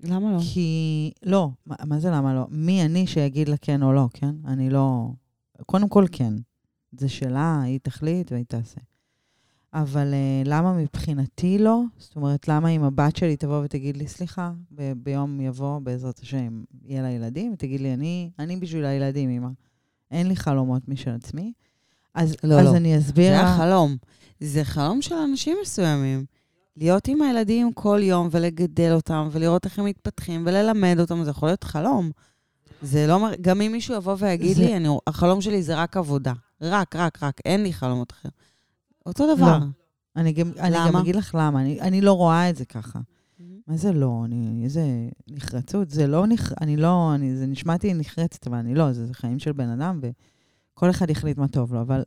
למה 0.00 0.32
לא? 0.32 0.38
כי... 0.52 1.12
לא, 1.22 1.50
מה, 1.66 1.76
מה 1.84 1.98
זה 1.98 2.10
למה 2.10 2.34
לא? 2.34 2.46
מי 2.50 2.84
אני 2.84 3.06
שיגיד 3.06 3.48
לה 3.48 3.56
כן 3.56 3.82
או 3.82 3.92
לא, 3.92 4.08
כן? 4.14 4.34
אני 4.46 4.70
לא... 4.70 5.08
קודם 5.66 5.88
כל 5.88 6.04
כן. 6.12 6.34
זה 6.92 7.08
שלה, 7.08 7.62
היא 7.62 7.80
תחליט 7.82 8.32
והיא 8.32 8.44
תעשה. 8.48 8.80
אבל 9.74 10.12
uh, 10.14 10.48
למה 10.48 10.72
מבחינתי 10.72 11.58
לא? 11.58 11.80
זאת 11.98 12.16
אומרת, 12.16 12.48
למה 12.48 12.68
אם 12.68 12.84
הבת 12.84 13.16
שלי 13.16 13.36
תבוא 13.36 13.62
ותגיד 13.64 13.96
לי, 13.96 14.08
סליחה, 14.08 14.52
ב- 14.74 14.92
ביום 14.96 15.40
יבוא, 15.40 15.78
בעזרת 15.78 16.18
השם, 16.18 16.62
יהיה 16.84 17.02
לה 17.02 17.10
ילדים, 17.10 17.52
ותגיד 17.52 17.80
לי, 17.80 17.94
אני, 17.94 18.30
אני 18.38 18.56
בשביל 18.56 18.84
הילדים, 18.84 19.30
אמא. 19.30 19.48
אין 20.10 20.26
לי 20.28 20.36
חלומות 20.36 20.88
משל 20.88 21.10
עצמי. 21.10 21.52
אז, 22.14 22.36
לא, 22.44 22.60
אז 22.60 22.66
לא. 22.66 22.76
אני 22.76 22.98
אסביר 22.98 23.32
זה 23.32 23.42
לה... 23.42 23.54
החלום. 23.54 23.96
זה 24.40 24.64
חלום 24.64 25.02
של 25.02 25.14
אנשים 25.14 25.56
מסוימים. 25.62 26.24
להיות 26.76 27.08
עם 27.08 27.22
הילדים 27.22 27.72
כל 27.72 28.00
יום 28.02 28.28
ולגדל 28.30 28.92
אותם, 28.92 29.28
ולראות 29.32 29.64
איך 29.64 29.78
הם 29.78 29.84
מתפתחים, 29.84 30.42
וללמד 30.46 30.96
אותם, 31.00 31.24
זה 31.24 31.30
יכול 31.30 31.48
להיות 31.48 31.64
חלום. 31.64 32.10
זה 32.82 33.06
לא... 33.06 33.20
מר- 33.20 33.34
גם 33.40 33.60
אם 33.60 33.72
מישהו 33.72 33.94
יבוא 33.94 34.16
ויגיד 34.18 34.56
זה- 34.56 34.62
לי, 34.62 34.76
אני, 34.76 34.88
החלום 35.06 35.40
שלי 35.40 35.62
זה 35.62 35.76
רק 35.76 35.96
עבודה. 35.96 36.32
רק, 36.60 36.96
רק, 36.96 37.22
רק, 37.22 37.40
אין 37.44 37.62
לי 37.62 37.72
חלומות 37.72 38.12
אחרים. 38.12 38.32
אותו 39.06 39.36
דבר. 39.36 39.58
לא. 39.58 39.64
אני 40.16 40.32
גם, 40.32 40.50
אני 40.58 40.76
גם? 40.76 40.96
אגיד 40.96 41.16
לך 41.16 41.34
למה, 41.38 41.60
אני, 41.60 41.80
אני 41.80 42.00
לא 42.00 42.12
רואה 42.12 42.50
את 42.50 42.56
זה 42.56 42.64
ככה. 42.64 43.00
מה 43.66 43.76
זה 43.76 43.92
לא? 43.92 44.22
אני, 44.24 44.60
איזה 44.64 45.08
נחרצות. 45.30 45.90
זה 45.90 46.06
לא 46.06 46.26
נח... 46.26 46.52
אני 46.60 46.76
לא... 46.76 47.14
אני, 47.14 47.36
זה 47.36 47.46
נשמעתי 47.46 47.94
נחרצת, 47.94 48.46
אבל 48.46 48.58
אני 48.58 48.74
לא. 48.74 48.92
זה, 48.92 49.06
זה 49.06 49.14
חיים 49.14 49.38
של 49.38 49.52
בן 49.52 49.68
אדם, 49.68 50.00
וכל 50.02 50.90
אחד 50.90 51.10
יחליט 51.10 51.38
מה 51.38 51.48
טוב 51.48 51.74
לו. 51.74 51.80
אבל 51.80 52.02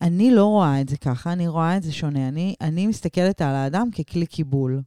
אני 0.00 0.30
לא 0.30 0.46
רואה 0.46 0.80
את 0.80 0.88
זה 0.88 0.96
ככה, 0.96 1.32
אני 1.32 1.48
רואה 1.48 1.76
את 1.76 1.82
זה 1.82 1.92
שונה. 1.92 2.28
אני, 2.28 2.54
אני 2.60 2.86
מסתכלת 2.86 3.42
על 3.42 3.54
האדם 3.54 3.90
ככלי 3.90 4.26
קיבול. 4.26 4.82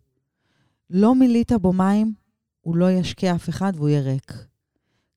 לא 0.90 1.16
מילאת 1.16 1.52
בו 1.52 1.74
מים, 1.74 2.14
הוא 2.62 2.76
לא 2.76 2.92
ישקיע 2.92 3.36
אף 3.36 3.50
אחד 3.50 3.74
והוא 3.76 3.90
יהיה 3.90 4.02
ריק. 4.02 4.34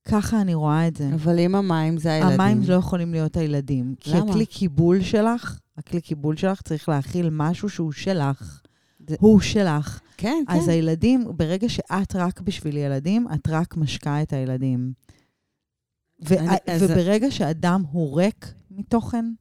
ככה 0.05 0.41
אני 0.41 0.55
רואה 0.55 0.89
את 0.89 0.97
זה. 0.97 1.11
אבל 1.15 1.39
אם 1.39 1.55
המים 1.55 1.99
זה 1.99 2.13
הילדים. 2.13 2.41
המים 2.41 2.61
לא 2.69 2.75
יכולים 2.75 3.13
להיות 3.13 3.37
הילדים. 3.37 3.95
כי 4.01 4.11
למה? 4.11 4.31
הכלי 4.31 4.47
קיבול 4.47 5.03
שלך, 5.03 5.59
הכלי 5.79 6.01
קיבול 6.01 6.37
שלך 6.37 6.63
צריך 6.63 6.89
להכיל 6.89 7.29
משהו 7.33 7.69
שהוא 7.69 7.93
שלך. 7.93 8.61
זה- 9.09 9.17
הוא 9.21 9.41
שלך. 9.41 10.01
כן, 10.17 10.43
כן. 10.49 10.53
אז 10.55 10.69
הילדים, 10.69 11.25
ברגע 11.37 11.69
שאת 11.69 12.17
רק 12.17 12.41
בשביל 12.41 12.77
ילדים, 12.77 13.27
את 13.35 13.49
רק 13.49 13.77
משקה 13.77 14.23
את 14.23 14.33
הילדים. 14.33 14.93
ו- 16.29 16.39
אני- 16.39 16.57
אז- 16.67 16.83
וברגע 16.83 17.31
שאדם 17.31 17.83
הוא 17.91 18.21
ריק 18.21 18.47
מתוכן, 18.71 19.33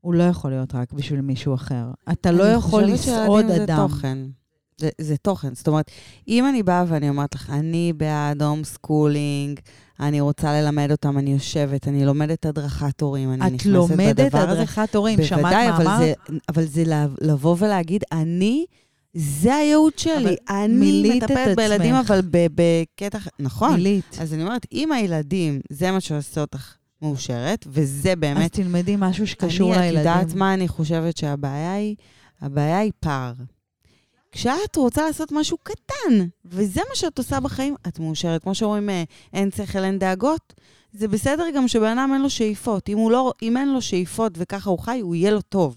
הוא 0.00 0.14
לא 0.14 0.22
יכול 0.22 0.50
להיות 0.50 0.74
רק 0.74 0.92
בשביל 0.92 1.20
מישהו 1.20 1.54
אחר. 1.54 1.90
אתה 2.12 2.32
לא 2.32 2.42
יכול 2.44 2.84
אני 2.84 2.96
חושבת 2.96 3.14
לסעוד 3.16 3.44
שילדים 3.44 3.62
אדם. 3.62 3.88
זה 3.88 3.94
תוכן. 3.94 4.18
זה, 4.80 4.88
זה 5.00 5.16
תוכן. 5.16 5.54
זאת 5.54 5.68
אומרת, 5.68 5.90
אם 6.28 6.48
אני 6.48 6.62
באה 6.62 6.84
ואני 6.88 7.08
אומרת 7.08 7.34
לך, 7.34 7.50
אני 7.50 7.92
בעד 7.96 8.42
homeschooling, 8.42 9.60
אני 10.00 10.20
רוצה 10.20 10.52
ללמד 10.52 10.90
אותם, 10.90 11.18
אני 11.18 11.32
יושבת, 11.32 11.88
אני 11.88 12.04
לומדת 12.06 12.46
הדרכת 12.46 13.00
הורים, 13.00 13.32
אני 13.32 13.46
את 13.46 13.52
נכנסת 13.52 13.66
לומדת 13.66 14.20
בדבר 14.20 14.38
הזה. 14.38 14.52
הדרכת 14.52 14.94
הורים, 14.94 15.24
שמעת 15.24 15.40
בוודאי, 15.42 15.68
מה 15.68 15.76
אבל 15.76 15.86
אמרת? 15.86 15.98
זה, 16.00 16.12
אבל 16.48 16.64
זה 16.64 16.84
לב- 16.86 17.16
לבוא 17.20 17.56
ולהגיד, 17.58 18.04
אני, 18.12 18.64
זה 19.14 19.54
הייעוד 19.54 19.98
שלי. 19.98 20.36
אני 20.50 21.10
את 21.18 21.22
מטפלת 21.22 21.56
בילדים. 21.56 21.94
אבל 21.94 22.20
בקטע... 22.30 23.18
נכון. 23.38 23.74
מילית. 23.74 24.18
אז 24.20 24.34
אני 24.34 24.42
אומרת, 24.42 24.66
אם 24.72 24.92
הילדים, 24.92 25.60
זה 25.70 25.90
מה 25.90 26.00
שעושה 26.00 26.40
אותך 26.40 26.74
מאושרת, 27.02 27.64
וזה 27.68 28.10
אז 28.12 28.16
באמת 28.18 28.52
תלמדי 28.52 28.94
משהו 28.98 29.26
שקשור 29.26 29.74
אני, 29.74 29.80
לילדים. 29.82 30.00
את 30.12 30.20
יודעת 30.20 30.34
מה 30.34 30.54
אני 30.54 30.68
חושבת 30.68 31.16
שהבעיה 31.16 31.74
היא? 31.74 31.96
הבעיה 32.40 32.78
היא 32.78 32.92
פער. 33.00 33.32
כשאת 34.34 34.76
רוצה 34.76 35.06
לעשות 35.06 35.32
משהו 35.32 35.58
קטן, 35.62 36.26
וזה 36.44 36.80
מה 36.88 36.94
שאת 36.94 37.18
עושה 37.18 37.40
בחיים, 37.40 37.74
את 37.88 37.98
מאושרת. 37.98 38.42
כמו 38.42 38.54
שאומרים, 38.54 38.90
אה, 38.90 39.02
אין 39.32 39.50
שכל, 39.50 39.84
אין 39.84 39.98
דאגות. 39.98 40.54
זה 40.92 41.08
בסדר 41.08 41.44
גם 41.56 41.68
שבן 41.68 41.98
אדם 41.98 42.10
אין 42.12 42.22
לו 42.22 42.30
שאיפות. 42.30 42.88
אם, 42.88 43.10
לא, 43.10 43.32
אם 43.42 43.56
אין 43.56 43.72
לו 43.72 43.82
שאיפות 43.82 44.32
וככה 44.36 44.70
הוא 44.70 44.78
חי, 44.78 45.00
הוא 45.00 45.14
יהיה 45.14 45.30
לו 45.30 45.40
טוב. 45.40 45.76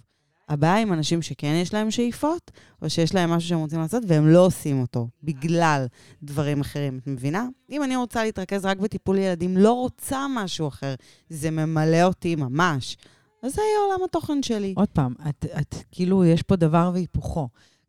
הבעיה 0.49 0.77
עם 0.77 0.93
אנשים 0.93 1.21
שכן 1.21 1.53
יש 1.61 1.73
להם 1.73 1.91
שאיפות, 1.91 2.51
או 2.81 2.89
שיש 2.89 3.15
להם 3.15 3.29
משהו 3.29 3.49
שהם 3.49 3.59
רוצים 3.59 3.79
לעשות, 3.79 4.03
והם 4.07 4.27
לא 4.27 4.45
עושים 4.45 4.81
אותו, 4.81 5.07
בגלל 5.23 5.85
דברים 6.23 6.61
אחרים. 6.61 6.97
את 6.97 7.07
מבינה? 7.07 7.47
אם 7.69 7.83
אני 7.83 7.95
רוצה 7.95 8.23
להתרכז 8.23 8.65
רק 8.65 8.77
בטיפול 8.77 9.17
ילדים, 9.17 9.57
לא 9.57 9.73
רוצה 9.73 10.25
משהו 10.29 10.67
אחר, 10.67 10.95
זה 11.29 11.51
ממלא 11.51 12.03
אותי 12.03 12.35
ממש. 12.35 12.97
אז 13.43 13.53
זה 13.55 13.61
יהיה 13.61 13.79
עולם 13.87 14.03
התוכן 14.05 14.43
שלי. 14.43 14.73
עוד 14.77 14.89
פעם, 14.89 15.13
את, 15.29 15.45
את, 15.59 15.75
כאילו, 15.91 16.25
יש 16.25 16.41
פה 16.41 16.55
דבר 16.55 16.91
והיפוכו. 16.93 17.47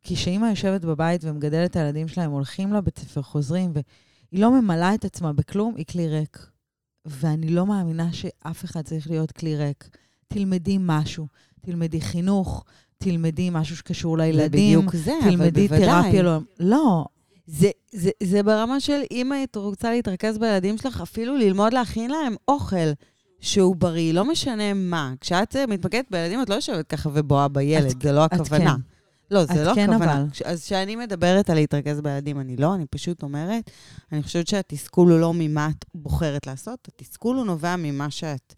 כי 0.09 0.15
כשאימא 0.17 0.47
יושבת 0.47 0.85
בבית 0.85 1.25
ומגדלת 1.25 1.71
את 1.71 1.77
הילדים 1.77 2.09
שלהם, 2.09 2.31
הולכים 2.31 2.73
לבית 2.73 2.99
ספר, 2.99 3.23
חוזרים, 3.23 3.73
והיא 3.75 4.41
לא 4.43 4.51
ממלאה 4.61 4.95
את 4.95 5.05
עצמה 5.05 5.33
בכלום, 5.33 5.75
היא 5.77 5.85
כלי 5.87 6.09
ריק. 6.09 6.47
ואני 7.07 7.49
לא 7.49 7.67
מאמינה 7.67 8.13
שאף 8.13 8.65
אחד 8.65 8.81
צריך 8.83 9.11
להיות 9.11 9.33
כלי 9.33 9.57
ריק. 9.57 9.89
תלמדי 10.29 10.77
משהו, 10.81 11.27
תלמדי 11.61 12.01
חינוך, 12.01 12.65
תלמדי 12.99 13.51
משהו 13.53 13.77
שקשור 13.77 14.19
לילדים, 14.19 14.79
בדיוק 14.79 14.95
זה, 14.97 15.13
אבל 15.23 15.31
תלמדי 15.31 15.69
בוודאי. 15.69 15.87
תרפיה. 16.03 16.23
לא, 16.23 16.39
לא, 16.61 17.05
זה, 17.47 17.71
זה, 17.93 18.11
זה 18.23 18.43
ברמה 18.43 18.81
של 18.81 19.01
אם 19.11 19.33
היית 19.33 19.57
רוצה 19.57 19.91
להתרכז 19.91 20.39
בילדים 20.39 20.79
שלך, 20.79 21.01
אפילו 21.01 21.37
ללמוד 21.37 21.73
להכין 21.73 22.11
להם 22.11 22.35
אוכל 22.49 22.91
שהוא 23.41 23.77
בריא, 23.77 24.13
לא 24.13 24.25
משנה 24.25 24.75
מה. 24.75 25.13
כשאת 25.21 25.57
אה, 25.57 25.67
מתמקדת 25.67 26.05
בילדים, 26.11 26.43
את 26.43 26.51
לא 26.51 26.55
יושבת 26.55 26.87
ככה 26.87 27.09
ובואה 27.13 27.49
בילד, 27.49 27.91
את- 27.91 28.03
זה 28.03 28.13
לא 28.13 28.25
הכוונה. 28.25 28.75
כן. 28.77 28.98
לא, 29.31 29.45
זה 29.45 29.65
לא 29.65 29.75
כן, 29.75 29.91
הכוונה. 29.91 30.15
אבל. 30.15 30.27
אז 30.45 30.65
כשאני 30.65 30.97
מדברת 30.97 31.51
על 31.51 31.57
להתרכז 31.57 32.01
בילדים, 32.01 32.41
אני 32.41 32.57
לא, 32.57 32.75
אני 32.75 32.87
פשוט 32.87 33.23
אומרת, 33.23 33.71
אני 34.13 34.23
חושבת 34.23 34.47
שהתסכול 34.47 35.13
הוא 35.13 35.21
לא 35.21 35.33
ממה 35.35 35.69
את 35.71 35.85
בוחרת 35.95 36.47
לעשות, 36.47 36.89
התסכול 36.89 37.37
הוא 37.37 37.47
נובע 37.47 37.77
ממה 37.77 38.11
שאת 38.11 38.55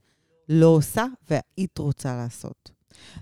לא 0.48 0.66
עושה 0.66 1.04
והיית 1.30 1.78
רוצה 1.78 2.16
לעשות. 2.16 2.70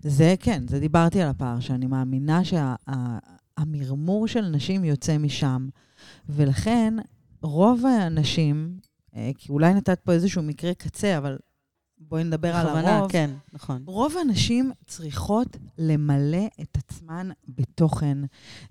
זה 0.03 0.35
כן, 0.41 0.69
זה 0.69 0.81
דיברתי 0.81 1.23
על 1.23 1.29
הפער, 1.29 1.61
שאני 1.61 1.87
מאמינה 1.87 2.41
שהמרמור 2.45 4.29
של 4.29 4.41
נשים 4.41 4.85
יוצא 4.85 5.19
משם. 5.19 5.69
ולכן, 6.29 6.95
רוב 7.43 7.87
הנשים, 7.87 8.79
אה, 9.17 9.31
כי 9.39 9.53
אולי 9.53 9.75
נתת 9.75 10.01
פה 10.01 10.13
איזשהו 10.13 10.43
מקרה 10.43 10.75
קצה, 10.75 11.19
אבל 11.19 11.39
בואי 12.01 12.25
נדבר 12.25 12.57
על 12.57 12.67
הרוב. 12.67 13.13
כן, 13.13 13.31
נכון. 13.53 13.83
רוב 13.87 14.15
הנשים 14.21 14.73
צריכות 14.87 15.57
למלא 15.79 16.47
את 16.61 16.79
עצמן 16.79 17.29
בתוכן. 17.49 18.19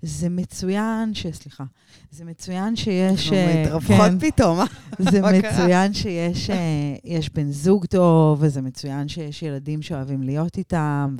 זה 0.02 0.28
מצוין 0.28 1.14
ש... 1.14 1.26
סליחה. 1.26 1.64
זה 2.10 2.24
מצוין 2.24 2.76
שיש... 2.76 3.32
אה, 3.32 3.80
כן. 3.86 4.18
פתאום, 4.18 4.60
אה? 4.60 4.64
זה? 5.10 5.20
מצוין 5.22 5.92
שיש 5.92 6.50
אה, 6.50 6.56
יש 7.04 7.30
בן 7.30 7.50
זוג 7.50 7.86
טוב, 7.86 8.38
וזה 8.42 8.62
מצוין 8.62 9.08
שיש 9.08 9.42
ילדים 9.42 9.82
שאוהבים 9.82 10.22
להיות 10.22 10.58
איתם, 10.58 11.16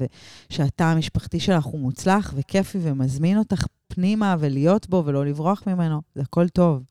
ושהתא 0.50 0.82
המשפחתי 0.82 1.40
שלך 1.40 1.64
הוא 1.64 1.80
מוצלח 1.80 2.34
וכיפי 2.36 2.78
ומזמין 2.82 3.38
אותך 3.38 3.66
פנימה 3.88 4.36
ולהיות 4.38 4.88
בו 4.88 5.02
ולא 5.06 5.26
לברוח 5.26 5.62
ממנו, 5.66 6.00
זה 6.14 6.22
הכל 6.22 6.48
טוב. 6.48 6.84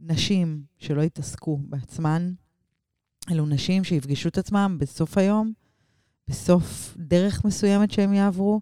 נשים 0.00 0.62
שלא 0.78 1.02
יתעסקו 1.02 1.60
בעצמן, 1.62 2.32
אלו 3.30 3.46
נשים 3.46 3.84
שיפגשו 3.84 4.28
את 4.28 4.38
עצמם 4.38 4.76
בסוף 4.80 5.18
היום, 5.18 5.52
בסוף 6.28 6.94
דרך 6.98 7.44
מסוימת 7.44 7.90
שהם 7.90 8.12
יעברו, 8.12 8.60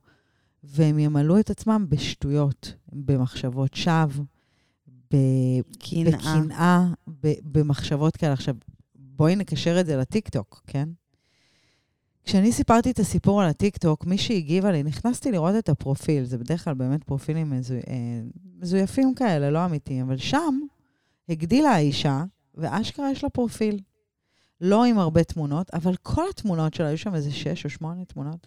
והם 0.64 0.98
ימלאו 0.98 1.40
את 1.40 1.50
עצמם 1.50 1.86
בשטויות, 1.88 2.74
במחשבות 2.92 3.74
שווא. 3.74 4.24
בקנאה, 5.10 6.86
במחשבות 7.42 8.16
כאלה. 8.16 8.32
עכשיו, 8.32 8.54
בואי 8.94 9.36
נקשר 9.36 9.80
את 9.80 9.86
זה 9.86 9.96
לטיקטוק, 9.96 10.62
כן? 10.66 10.88
כשאני 12.24 12.52
סיפרתי 12.52 12.90
את 12.90 12.98
הסיפור 12.98 13.42
על 13.42 13.48
הטיקטוק, 13.48 14.06
מי 14.06 14.18
שהגיבה 14.18 14.72
לי, 14.72 14.82
נכנסתי 14.82 15.32
לראות 15.32 15.54
את 15.58 15.68
הפרופיל, 15.68 16.24
זה 16.24 16.38
בדרך 16.38 16.64
כלל 16.64 16.74
באמת 16.74 17.04
פרופילים 17.04 17.50
מזו, 17.50 17.74
אה, 17.74 18.20
מזויפים 18.60 19.14
כאלה, 19.14 19.50
לא 19.50 19.64
אמיתיים, 19.64 20.06
אבל 20.06 20.16
שם 20.16 20.60
הגדילה 21.28 21.70
האישה, 21.70 22.24
ואשכרה 22.54 23.10
יש 23.10 23.24
לה 23.24 23.30
פרופיל. 23.30 23.80
לא 24.60 24.84
עם 24.84 24.98
הרבה 24.98 25.24
תמונות, 25.24 25.70
אבל 25.74 25.96
כל 26.02 26.24
התמונות 26.30 26.74
שלה, 26.74 26.86
היו 26.88 26.98
שם 26.98 27.14
איזה 27.14 27.30
שש 27.32 27.64
או 27.64 27.70
שמונה 27.70 28.04
תמונות, 28.04 28.46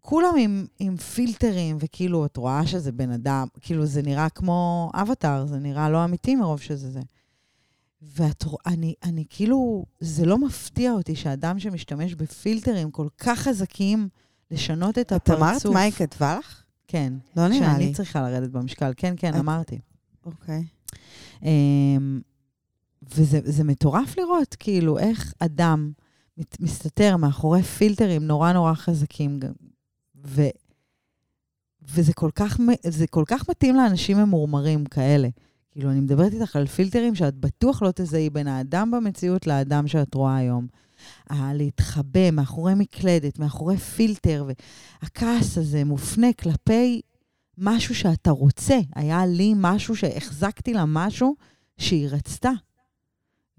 כולם 0.00 0.34
עם, 0.38 0.66
עם 0.78 0.96
פילטרים, 0.96 1.76
וכאילו, 1.80 2.26
את 2.26 2.36
רואה 2.36 2.66
שזה 2.66 2.92
בן 2.92 3.10
אדם, 3.10 3.46
כאילו, 3.60 3.86
זה 3.86 4.02
נראה 4.02 4.28
כמו 4.28 4.90
אבטאר, 4.94 5.46
זה 5.46 5.58
נראה 5.58 5.90
לא 5.90 6.04
אמיתי 6.04 6.36
מרוב 6.36 6.60
שזה 6.60 6.90
זה. 6.90 7.00
ואת 8.02 8.42
רואה, 8.42 8.60
אני, 8.66 8.94
אני 9.02 9.24
כאילו, 9.30 9.84
זה 10.00 10.26
לא 10.26 10.38
מפתיע 10.38 10.92
אותי 10.92 11.16
שאדם 11.16 11.58
שמשתמש 11.58 12.14
בפילטרים 12.14 12.90
כל 12.90 13.08
כך 13.18 13.38
חזקים, 13.38 14.08
לשנות 14.50 14.98
את 14.98 15.12
את 15.12 15.30
אמרת 15.30 15.40
הפרצוף. 15.56 15.74
מה 15.74 15.80
היא 15.80 15.92
כתבה 15.92 16.38
לך? 16.38 16.62
כן. 16.88 17.12
לא 17.36 17.48
נראה 17.48 17.78
לי. 17.78 17.84
שאני 17.84 17.94
צריכה 17.94 18.20
לרדת 18.22 18.50
במשקל. 18.50 18.92
כן, 18.96 19.14
כן, 19.16 19.30
את- 19.34 19.38
אמרתי. 19.40 19.78
אוקיי. 20.26 20.64
אמ, 21.42 22.20
וזה 23.02 23.40
זה 23.44 23.64
מטורף 23.64 24.18
לראות, 24.18 24.56
כאילו, 24.58 24.98
איך 24.98 25.34
אדם 25.38 25.92
מת, 26.38 26.56
מסתתר 26.60 27.16
מאחורי 27.16 27.62
פילטרים 27.62 28.22
נורא 28.26 28.52
נורא 28.52 28.74
חזקים, 28.74 29.40
ו, 30.26 30.42
וזה 31.82 32.12
כל 32.12 32.30
כך, 32.34 32.60
כל 33.10 33.24
כך 33.26 33.50
מתאים 33.50 33.74
לאנשים 33.74 34.16
ממורמרים 34.16 34.84
כאלה. 34.84 35.28
כאילו, 35.70 35.90
אני 35.90 36.00
מדברת 36.00 36.32
איתך 36.32 36.56
על 36.56 36.66
פילטרים 36.66 37.14
שאת 37.14 37.34
בטוח 37.34 37.82
לא 37.82 37.90
תזהי 37.94 38.30
בין 38.30 38.48
האדם 38.48 38.90
במציאות 38.90 39.46
לאדם 39.46 39.88
שאת 39.88 40.14
רואה 40.14 40.36
היום. 40.36 40.66
ה- 41.30 41.54
להתחבא 41.54 42.30
מאחורי 42.30 42.74
מקלדת, 42.74 43.38
מאחורי 43.38 43.76
פילטר, 43.76 44.46
והכעס 45.02 45.58
הזה 45.58 45.84
מופנה 45.84 46.32
כלפי 46.32 47.00
משהו 47.58 47.94
שאתה 47.94 48.30
רוצה. 48.30 48.78
היה 48.94 49.26
לי 49.26 49.52
משהו 49.56 49.96
שהחזקתי 49.96 50.74
לה 50.74 50.84
משהו 50.86 51.34
שהיא 51.78 52.08
רצתה, 52.08 52.50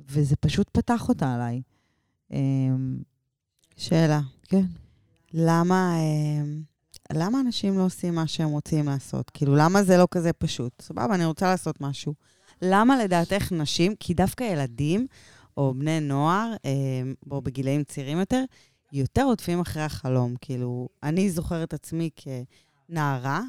וזה 0.09 0.35
פשוט 0.35 0.69
פתח 0.71 1.09
אותה 1.09 1.33
עליי. 1.33 1.61
אמ, 2.31 2.97
שאלה. 3.77 4.21
כן. 4.43 4.65
למה, 5.33 5.95
אה, 5.95 6.43
למה 7.13 7.39
אנשים 7.39 7.77
לא 7.77 7.85
עושים 7.85 8.15
מה 8.15 8.27
שהם 8.27 8.49
רוצים 8.49 8.85
לעשות? 8.85 9.29
כאילו, 9.29 9.55
למה 9.55 9.83
זה 9.83 9.97
לא 9.97 10.07
כזה 10.11 10.33
פשוט? 10.33 10.81
סבבה, 10.81 11.15
אני 11.15 11.25
רוצה 11.25 11.45
לעשות 11.45 11.81
משהו. 11.81 12.13
למה 12.61 13.03
לדעתך 13.03 13.51
נשים, 13.51 13.95
כי 13.99 14.13
דווקא 14.13 14.43
ילדים 14.43 15.07
או 15.57 15.73
בני 15.77 15.99
נוער, 15.99 16.53
או 17.31 17.41
בגילאים 17.41 17.83
צעירים 17.83 18.19
יותר, 18.19 18.43
יותר 18.93 19.23
רודפים 19.23 19.59
אחרי 19.59 19.83
החלום. 19.83 20.35
כאילו, 20.41 20.89
אני 21.03 21.29
זוכרת 21.29 21.73
עצמי 21.73 22.09
כנערה, 22.89 23.41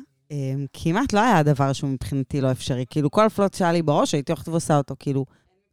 כמעט 0.72 1.12
לא 1.12 1.20
היה 1.20 1.42
דבר 1.42 1.72
שהוא 1.72 1.90
מבחינתי 1.90 2.40
לא 2.40 2.52
אפשרי. 2.52 2.84
כאילו, 2.90 3.10
כל 3.10 3.28
פלוט 3.28 3.54
שהיה 3.54 3.72
לי 3.72 3.82
בראש, 3.82 4.14
הייתי 4.14 4.32
הולכת 4.32 4.48
ועושה 4.48 4.76
אותו. 4.76 4.94
כאילו, 4.98 5.24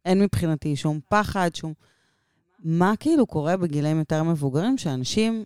אין 0.04 0.22
מבחינתי 0.22 0.76
שום 0.76 1.00
פחד, 1.08 1.50
שום... 1.54 1.72
מה 2.64 2.92
כאילו 3.00 3.26
קורה 3.26 3.56
בגילאים 3.56 3.98
יותר 3.98 4.22
מבוגרים, 4.22 4.78
שאנשים 4.78 5.44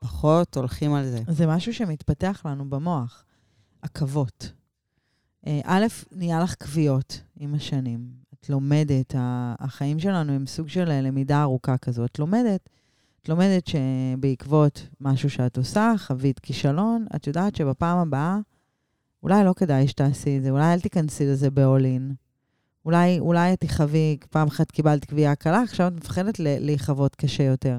פחות 0.00 0.56
הולכים 0.56 0.94
על 0.94 1.04
זה? 1.04 1.18
זה 1.28 1.46
משהו 1.46 1.74
שמתפתח 1.74 2.42
לנו 2.44 2.70
במוח, 2.70 3.24
עכבות. 3.82 4.52
אה, 5.46 5.60
א', 5.64 5.86
נהיה 6.12 6.40
לך 6.40 6.54
כוויות 6.62 7.20
עם 7.36 7.54
השנים. 7.54 8.08
את 8.34 8.50
לומדת, 8.50 9.14
החיים 9.58 9.98
שלנו 9.98 10.32
הם 10.32 10.46
סוג 10.46 10.68
של 10.68 10.90
אה, 10.90 11.00
למידה 11.00 11.42
ארוכה 11.42 11.78
כזו. 11.78 12.04
את 12.04 12.18
לומדת, 12.18 12.68
את 13.22 13.28
לומדת 13.28 13.66
שבעקבות 13.66 14.88
משהו 15.00 15.30
שאת 15.30 15.56
עושה, 15.56 15.92
חווית 15.98 16.38
כישלון, 16.38 17.06
את 17.16 17.26
יודעת 17.26 17.56
שבפעם 17.56 17.98
הבאה, 17.98 18.38
אולי 19.22 19.44
לא 19.44 19.52
כדאי 19.52 19.88
שתעשי 19.88 20.38
את 20.38 20.42
זה, 20.42 20.50
אולי 20.50 20.72
אל 20.72 20.80
תיכנסי 20.80 21.26
לזה 21.26 21.48
in. 21.56 22.25
אולי, 22.86 23.18
אולי 23.18 23.56
תחווי, 23.56 24.16
פעם 24.30 24.48
אחת 24.48 24.70
קיבלת 24.70 25.04
קביעה 25.04 25.34
קלה, 25.34 25.62
עכשיו 25.62 25.88
את 25.88 25.92
מפחדת 25.92 26.38
להיחוות 26.38 27.14
קשה 27.14 27.42
יותר. 27.42 27.78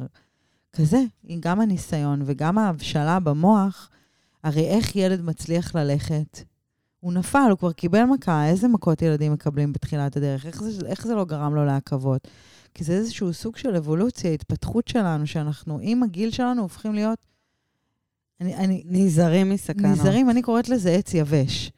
כזה, 0.73 1.03
גם 1.39 1.61
הניסיון 1.61 2.21
וגם 2.25 2.57
ההבשלה 2.57 3.19
במוח, 3.19 3.89
הרי 4.43 4.67
איך 4.67 4.95
ילד 4.95 5.21
מצליח 5.21 5.75
ללכת? 5.75 6.39
הוא 6.99 7.13
נפל, 7.13 7.47
הוא 7.49 7.57
כבר 7.57 7.71
קיבל 7.71 8.03
מכה, 8.03 8.47
איזה 8.47 8.67
מכות 8.67 9.01
ילדים 9.01 9.33
מקבלים 9.33 9.73
בתחילת 9.73 10.17
הדרך? 10.17 10.45
איך 10.45 10.63
זה, 10.63 10.87
איך 10.87 11.07
זה 11.07 11.15
לא 11.15 11.25
גרם 11.25 11.55
לו 11.55 11.65
לעכבות? 11.65 12.27
כי 12.73 12.83
זה 12.83 12.93
איזשהו 12.93 13.33
סוג 13.33 13.57
של 13.57 13.75
אבולוציה, 13.75 14.31
התפתחות 14.31 14.87
שלנו, 14.87 15.27
שאנחנו 15.27 15.79
עם 15.81 16.03
הגיל 16.03 16.31
שלנו 16.31 16.61
הופכים 16.61 16.93
להיות... 16.93 17.19
אני, 18.41 18.55
אני, 18.55 18.83
נזהרים 18.85 19.49
מסכנות. 19.49 19.91
נזהרים, 19.91 20.29
אני 20.29 20.41
קוראת 20.41 20.69
לזה 20.69 20.91
עץ 20.91 21.13
יבש. 21.13 21.71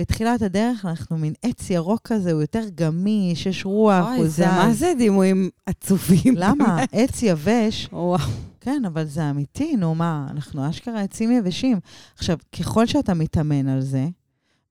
בתחילת 0.00 0.42
הדרך 0.42 0.84
אנחנו 0.84 1.18
מין 1.18 1.32
עץ 1.42 1.70
ירוק 1.70 2.00
כזה, 2.04 2.32
הוא 2.32 2.40
יותר 2.40 2.62
גמיש, 2.74 3.46
יש 3.46 3.64
רוח, 3.64 4.06
הוא 4.06 4.16
אוי, 4.18 4.28
זז. 4.28 4.36
זה 4.36 4.46
מה 4.46 4.72
זה 4.72 4.92
דימויים 4.98 5.50
עצובים. 5.66 6.34
למה? 6.36 6.84
עץ 6.92 7.22
יבש, 7.22 7.88
וואו. 7.92 8.18
כן, 8.60 8.82
אבל 8.86 9.04
זה 9.04 9.30
אמיתי, 9.30 9.76
נו 9.76 9.94
מה, 9.94 10.26
אנחנו 10.30 10.70
אשכרה 10.70 11.00
עצים 11.00 11.30
יבשים. 11.30 11.80
עכשיו, 12.16 12.38
ככל 12.58 12.86
שאתה 12.86 13.14
מתאמן 13.14 13.68
על 13.68 13.80
זה, 13.80 14.08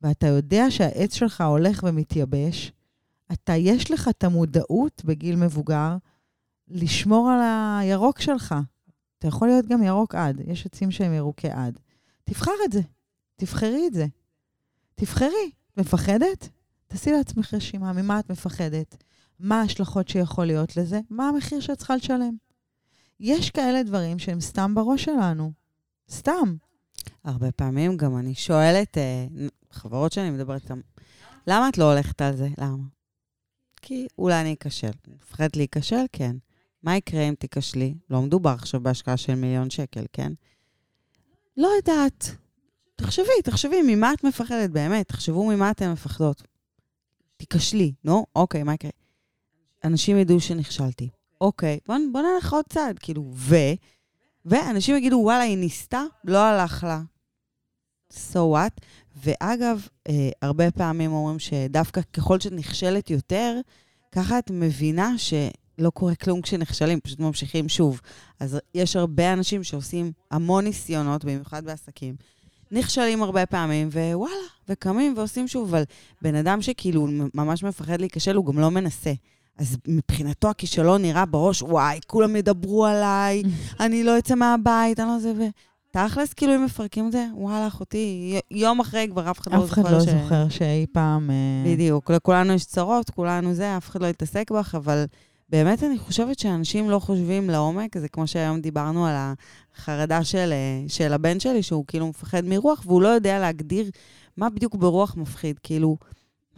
ואתה 0.01 0.27
יודע 0.27 0.71
שהעץ 0.71 1.13
שלך 1.13 1.41
הולך 1.41 1.83
ומתייבש, 1.87 2.71
אתה, 3.31 3.55
יש 3.55 3.91
לך 3.91 4.07
את 4.07 4.23
המודעות 4.23 5.01
בגיל 5.05 5.35
מבוגר 5.35 5.97
לשמור 6.67 7.29
על 7.29 7.39
הירוק 7.79 8.19
שלך. 8.19 8.55
אתה 9.19 9.27
יכול 9.27 9.47
להיות 9.47 9.65
גם 9.65 9.83
ירוק 9.83 10.15
עד, 10.15 10.41
יש 10.47 10.65
עצים 10.65 10.91
שהם 10.91 11.13
ירוקי 11.13 11.49
עד. 11.49 11.79
תבחר 12.23 12.51
את 12.65 12.71
זה, 12.71 12.81
תבחרי 13.35 13.87
את 13.87 13.93
זה. 13.93 14.05
תבחרי. 14.99 15.51
מפחדת? 15.77 16.49
תעשי 16.87 17.11
לעצמך 17.11 17.53
רשימה, 17.53 17.93
ממה 17.93 18.19
את 18.19 18.29
מפחדת? 18.29 19.03
מה 19.39 19.61
ההשלכות 19.61 20.07
שיכול 20.07 20.45
להיות 20.45 20.77
לזה? 20.77 20.99
מה 21.09 21.29
המחיר 21.29 21.59
שאת 21.59 21.77
צריכה 21.77 21.95
לשלם? 21.95 22.35
יש 23.19 23.49
כאלה 23.49 23.83
דברים 23.83 24.19
שהם 24.19 24.41
סתם 24.41 24.75
בראש 24.75 25.03
שלנו. 25.03 25.51
סתם. 26.09 26.55
הרבה 27.23 27.51
פעמים 27.51 27.97
גם 27.97 28.17
אני 28.17 28.35
שואלת, 28.35 28.97
אה, 28.97 29.27
חברות 29.71 30.11
שאני 30.11 30.29
מדברת 30.29 30.63
איתן, 30.63 30.79
למה 31.47 31.69
את 31.69 31.77
לא 31.77 31.91
הולכת 31.93 32.21
על 32.21 32.35
זה? 32.35 32.47
למה? 32.57 32.83
כי 33.81 34.07
אולי 34.17 34.41
אני 34.41 34.53
אכשל. 34.53 34.91
מפחדת 35.07 35.55
להיכשל? 35.55 36.05
כן. 36.11 36.35
מה 36.83 36.97
יקרה 36.97 37.21
אם 37.21 37.33
תיכשלי? 37.39 37.93
לא 38.09 38.21
מדובר 38.21 38.49
עכשיו 38.49 38.81
בהשקעה 38.81 39.17
של 39.17 39.35
מיליון 39.35 39.69
שקל, 39.69 40.05
כן? 40.13 40.33
לא 41.57 41.67
יודעת. 41.77 42.35
תחשבי, 42.99 43.41
תחשבי, 43.43 43.81
ממה 43.87 44.13
את 44.13 44.23
מפחדת 44.23 44.69
באמת? 44.69 45.07
תחשבו 45.07 45.47
ממה 45.47 45.71
אתן 45.71 45.91
מפחדות. 45.91 46.43
תיכשלי, 47.37 47.93
נו, 48.03 48.25
אוקיי, 48.35 48.63
מה 48.63 48.73
יקרה? 48.73 48.91
אנשים 49.83 50.17
ידעו 50.17 50.39
שנכשלתי. 50.39 51.09
אוקיי, 51.41 51.79
בוא, 51.87 51.95
בוא 52.11 52.21
נלך 52.21 52.53
עוד 52.53 52.65
צעד, 52.69 52.99
כאילו, 52.99 53.31
ו... 53.35 53.55
ואנשים 54.45 54.95
יגידו, 54.95 55.15
וואלה, 55.15 55.43
היא 55.43 55.57
ניסתה, 55.57 56.03
לא 56.23 56.37
הלך 56.37 56.83
לה. 56.83 57.01
So 58.13 58.37
what? 58.55 58.83
ואגב, 59.15 59.87
אה, 60.09 60.29
הרבה 60.41 60.71
פעמים 60.71 61.11
אומרים 61.11 61.39
שדווקא 61.39 62.01
ככל 62.13 62.39
שאת 62.39 62.51
נכשלת 62.51 63.09
יותר, 63.09 63.59
ככה 64.11 64.39
את 64.39 64.51
מבינה 64.51 65.17
שלא 65.17 65.89
קורה 65.89 66.15
כלום 66.15 66.41
כשנכשלים, 66.41 66.99
פשוט 66.99 67.19
ממשיכים 67.19 67.69
שוב. 67.69 68.01
אז 68.39 68.59
יש 68.75 68.95
הרבה 68.95 69.33
אנשים 69.33 69.63
שעושים 69.63 70.11
המון 70.31 70.63
ניסיונות, 70.63 71.25
במיוחד 71.25 71.65
בעסקים, 71.65 72.15
נכשלים 72.71 73.23
הרבה 73.23 73.45
פעמים, 73.45 73.89
ווואלה, 73.91 74.35
וקמים 74.69 75.13
ועושים 75.17 75.47
שוב, 75.47 75.69
אבל 75.69 75.83
בן 76.21 76.35
אדם 76.35 76.61
שכאילו 76.61 77.07
ממש 77.33 77.63
מפחד 77.63 77.99
להיכשל, 77.99 78.35
הוא 78.35 78.45
גם 78.45 78.59
לא 78.59 78.71
מנסה. 78.71 79.13
אז 79.57 79.77
מבחינתו 79.87 80.49
הכישלון 80.49 81.01
נראה 81.01 81.25
בראש, 81.25 81.61
וואי, 81.61 81.99
כולם 82.07 82.35
ידברו 82.35 82.85
עליי, 82.85 83.43
אני 83.79 84.03
לא 84.03 84.17
אצא 84.19 84.35
מהבית, 84.35 84.99
אני 84.99 85.07
לא 85.07 85.19
זה, 85.19 85.33
ו... 85.37 85.43
תכלס, 85.91 86.33
כאילו, 86.33 86.55
אם 86.55 86.65
מפרקים 86.65 87.07
את 87.07 87.11
זה, 87.11 87.25
וואלה, 87.33 87.67
אחותי, 87.67 88.39
יום 88.51 88.79
אחרי 88.79 89.07
כבר 89.11 89.31
אף 89.31 89.39
אחד 89.39 89.53
לא 89.53 89.57
אף 89.57 89.71
אחד 89.71 89.81
זוכר 89.81 89.97
לא. 89.97 89.99
זוכר 89.99 90.49
שאי 90.49 90.85
פעם... 90.91 91.29
אה, 91.31 91.71
בדיוק, 91.71 92.11
לכולנו 92.11 92.53
יש 92.53 92.65
צרות, 92.65 93.09
כולנו 93.09 93.53
זה, 93.53 93.77
אף 93.77 93.89
אחד 93.89 94.01
לא 94.01 94.07
יתעסק 94.07 94.51
בך, 94.51 94.75
אבל 94.75 95.05
באמת 95.49 95.83
אני 95.83 95.97
חושבת 95.97 96.39
שאנשים 96.39 96.89
לא 96.89 96.99
חושבים 96.99 97.49
לעומק, 97.49 97.97
זה 97.97 98.09
כמו 98.09 98.27
שהיום 98.27 98.61
דיברנו 98.61 99.05
על 99.05 99.15
החרדה 99.75 100.23
של, 100.23 100.49
אה, 100.51 100.83
של 100.87 101.13
הבן 101.13 101.39
שלי, 101.39 101.63
שהוא 101.63 101.85
כאילו 101.87 102.07
מפחד 102.07 102.45
מרוח, 102.45 102.83
והוא 102.85 103.01
לא 103.01 103.07
יודע 103.07 103.39
להגדיר 103.39 103.89
מה 104.37 104.49
בדיוק 104.49 104.75
ברוח 104.75 105.15
מפחיד. 105.15 105.59
כאילו, 105.63 105.97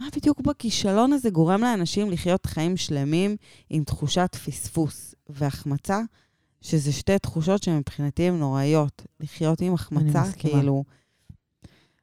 מה 0.00 0.06
בדיוק 0.16 0.40
בכישלון 0.40 1.12
הזה 1.12 1.30
גורם 1.30 1.60
לאנשים 1.60 2.10
לחיות 2.10 2.46
חיים 2.46 2.76
שלמים 2.76 3.36
עם 3.70 3.84
תחושת 3.84 4.36
פספוס 4.44 5.14
והחמצה, 5.28 6.00
שזה 6.60 6.92
שתי 6.92 7.18
תחושות 7.18 7.62
שמבחינתי 7.62 8.22
הן 8.22 8.38
נוראיות. 8.38 9.02
לחיות 9.20 9.60
עם 9.60 9.74
החמצה. 9.74 10.22
כאילו... 10.38 10.84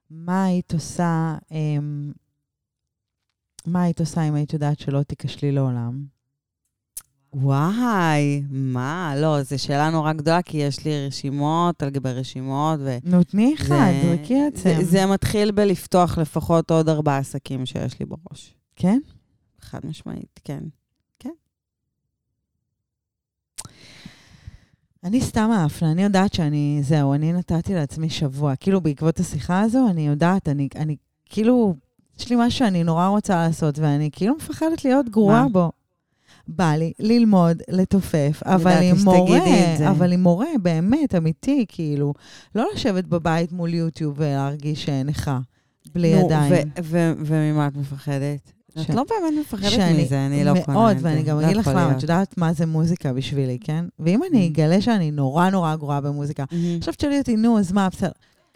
מה 0.10 0.44
היית 0.44 0.74
עושה, 0.74 1.36
אמ, 1.52 2.12
מה 3.66 3.84
היית 3.84 4.00
עושה 4.00 4.22
אם 4.22 4.36
היית 4.36 4.54
יודעת 4.54 4.80
שלא 4.80 5.04
תיכשלי 5.04 5.52
לעולם? 5.52 6.19
וואי, 7.34 8.44
מה? 8.50 9.14
לא, 9.18 9.44
זו 9.44 9.64
שאלה 9.64 9.90
נורא 9.90 10.14
גדולה, 10.14 10.42
כי 10.42 10.58
יש 10.58 10.86
לי 10.86 11.08
רשימות 11.08 11.84
על 11.84 11.90
גבי 11.90 12.12
רשימות, 12.12 12.80
ו... 12.84 12.98
נו, 13.04 13.24
תני 13.24 13.54
אחד, 13.54 13.92
זרקי 14.04 14.38
עצם. 14.48 14.78
זה 14.82 15.06
מתחיל 15.06 15.52
בלפתוח 15.52 16.18
לפחות 16.18 16.72
עוד 16.72 16.90
ארבעה 16.90 17.18
עסקים 17.18 17.66
שיש 17.66 18.00
לי 18.00 18.06
בראש. 18.06 18.56
כן? 18.76 19.00
חד 19.62 19.80
משמעית, 19.84 20.40
כן. 20.44 20.60
אני 25.04 25.22
סתם 25.22 25.52
האפנה, 25.52 25.92
אני 25.92 26.04
יודעת 26.04 26.34
שאני, 26.34 26.80
זהו, 26.84 27.14
אני 27.14 27.34
נתתי 27.34 27.74
לעצמי 27.74 28.10
שבוע. 28.10 28.56
כאילו, 28.56 28.82
בעקבות 28.82 29.20
השיחה 29.20 29.62
הזו, 29.62 29.88
אני 29.90 30.08
יודעת, 30.08 30.50
אני, 30.50 30.68
אני 30.76 30.96
כאילו, 31.26 31.76
יש 32.20 32.30
לי 32.30 32.36
משהו 32.40 32.60
שאני 32.60 32.84
נורא 32.84 33.08
רוצה 33.08 33.36
לעשות, 33.36 33.80
ואני 33.80 34.10
כאילו 34.12 34.36
מפחדת 34.36 34.86
להיות 34.86 35.10
גרועה? 35.10 35.46
בו. 35.52 35.72
בא 36.56 36.72
לי 36.76 36.92
ללמוד, 37.00 37.58
לתופף, 37.70 38.42
אבל 38.46 38.82
עם 38.84 38.96
מורה. 39.04 39.40
אבל 39.90 40.12
עם 40.14 40.24
מורה, 40.24 40.48
באמת, 40.62 41.16
אמיתי, 41.16 41.66
כאילו. 41.68 42.14
לא 42.56 42.68
לשבת 42.74 43.06
בבית 43.06 43.52
מול 43.52 43.74
יוטיוב 43.74 44.14
ולהרגיש 44.18 44.90
נכה, 44.90 45.40
בלי 45.96 46.16
נו, 46.16 46.26
ידיים. 46.26 46.54
וממה 47.26 47.68
את 47.68 47.76
מפחדת? 47.78 48.52
את 48.82 48.90
לא 48.90 49.04
באמת 49.10 49.40
מפחדת 49.42 49.80
מזה, 49.98 50.26
אני 50.26 50.44
לא 50.44 50.52
קונה 50.52 50.62
את 50.62 50.66
זה. 50.66 50.72
מאוד, 50.74 50.98
ואני 51.02 51.24
גם 51.24 51.40
לא 51.40 51.46
אגיד 51.46 51.58
לך 51.58 51.68
למה. 51.68 51.92
את 51.98 52.02
יודעת 52.02 52.38
מה 52.38 52.54
זה 52.54 52.66
מוזיקה 52.66 53.14
בשבילי, 53.14 53.58
כן? 53.64 53.86
ואם 54.00 54.20
אני 54.32 54.48
Mm. 54.48 54.52
אגלה 54.54 54.82
שאני 54.82 55.12
נורא 55.12 55.50
נורא 55.50 55.76
גרועה 55.76 56.02
במוזיקה, 56.02 56.44
מהמם. 56.52 56.78
עכשיו 56.78 56.94
תשאלי 56.94 57.20
אותי, 57.20 57.36
נו, 57.36 57.60
אז 57.60 57.72
מה, 57.72 57.90
בסדר. 57.90 58.12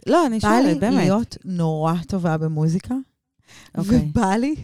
לא, 0.08 0.26
אני 0.28 0.40
בא 0.40 0.50
לי 0.50 0.64
שואלת, 0.64 0.80
באמת. 0.80 0.94
להיות 0.96 1.38
נורא 1.46 1.94
טובה 2.08 2.38
במוזיקה, 2.38 2.96
אוקיי. 3.78 3.98
ובא 3.98 4.36
לי 4.36 4.56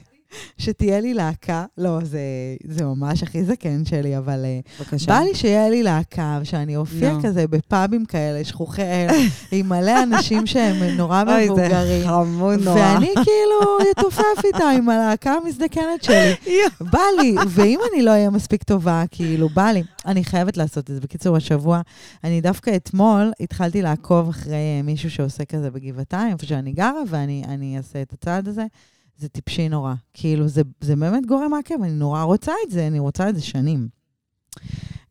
שתהיה 0.58 1.00
לי 1.00 1.13
להקה, 1.13 1.65
לא, 1.78 2.00
זה, 2.04 2.20
זה 2.63 2.86
ממש 2.86 3.24
הכי 3.24 3.44
זקן 3.44 3.86
שלי, 3.86 4.18
אבל 4.18 4.46
אה, 4.46 4.60
בבקשה. 4.80 5.08
בא 5.08 5.20
לי 5.20 5.36
שיהיה 5.36 5.70
לי 5.70 5.84
להקה, 5.84 6.39
ושאני 6.42 6.76
אופיע 6.76 7.13
נו. 7.13 7.24
כזה 7.24 7.48
בפאבים 7.48 8.06
כאלה, 8.06 8.44
שכוחי 8.44 8.82
אל, 8.82 9.08
עם 9.52 9.70
מלא 9.70 10.04
אנשים 10.04 10.48
שהם 10.48 10.84
נורא 10.84 11.24
אוי, 11.28 11.46
זה 11.46 11.52
מבוגרים. 11.52 12.08
חמוד 12.08 12.60
נורא. 12.60 12.78
ואני 12.78 13.13
כאילו 13.13 13.92
אתופף 13.92 14.46
איתה 14.46 14.70
עם 14.70 14.89
הלהקה 14.89 15.32
המזדקנת 15.32 16.04
שלי. 16.04 16.34
בא 16.94 17.02
לי, 17.22 17.36
ואם 17.48 17.80
אני 17.94 18.02
לא 18.02 18.12
אהיה 18.12 18.30
מספיק 18.30 18.63
טובה, 18.63 19.04
כאילו, 19.12 19.50
בא 19.50 19.72
לי. 19.72 19.84
אני 20.06 20.24
חייבת 20.24 20.58
לעשות 20.58 20.89
את 20.89 20.96
זה. 20.96 21.02
בקיצור, 21.02 21.38
השבוע, 21.38 21.82
אני 22.24 22.42
דווקא 22.42 22.76
אתמול 22.76 23.32
התחלתי 23.39 23.82
לעקוב 23.82 24.30
אחרי 24.30 24.54
אה, 24.54 24.82
מישהו 24.84 25.12
שעושה 25.12 25.46
כזה 25.46 25.72
בגבעתיים, 25.72 26.34
איפה 26.34 26.46
שאני 26.46 26.72
גרה, 26.72 27.02
ואני 27.08 27.44
אני 27.48 27.78
אעשה 27.78 28.02
את 28.02 28.13
הצעד 28.13 28.48
הזה. 28.48 28.65
זה 29.19 29.29
טיפשי 29.29 29.69
נורא. 29.69 29.93
כאילו, 30.13 30.47
זה, 30.47 30.62
זה 30.82 30.95
באמת 30.95 31.25
גורם 31.25 31.51
מעכב, 31.51 31.75
אני 31.84 31.91
נורא 31.91 32.23
רוצה 32.23 32.53
את 32.65 32.71
זה, 32.71 32.88
אני 32.88 32.99
רוצה 32.99 33.29
את 33.29 33.36
זה 33.36 33.41
שנים. 33.41 33.88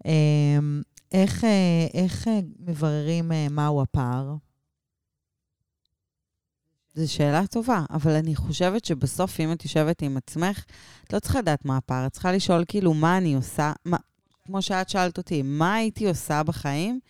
אמ, 0.04 0.82
איך, 1.12 1.44
אה, 1.44 1.86
איך 1.94 2.28
אה, 2.28 2.40
מבררים 2.60 3.32
אה, 3.32 3.46
מהו 3.50 3.82
הפער? 3.82 4.34
זו 6.94 7.12
שאלה 7.12 7.46
טובה, 7.46 7.84
אבל 7.90 8.12
אני 8.12 8.36
חושבת 8.36 8.84
שבסוף, 8.84 9.40
אם 9.40 9.52
את 9.52 9.64
יושבת 9.64 10.02
עם 10.02 10.16
עצמך, 10.16 10.64
את 11.04 11.12
לא 11.12 11.18
צריכה 11.18 11.38
לדעת 11.38 11.64
מה 11.64 11.76
הפער, 11.76 12.06
את 12.06 12.12
צריכה 12.12 12.32
לשאול 12.32 12.64
כאילו 12.68 12.94
מה 12.94 13.18
אני 13.18 13.34
עושה, 13.34 13.72
מה, 13.84 13.96
כמו 14.44 14.62
שאת 14.62 14.88
שאלת 14.88 15.18
אותי, 15.18 15.42
מה 15.42 15.74
הייתי 15.74 16.08
עושה 16.08 16.42
בחיים 16.42 17.00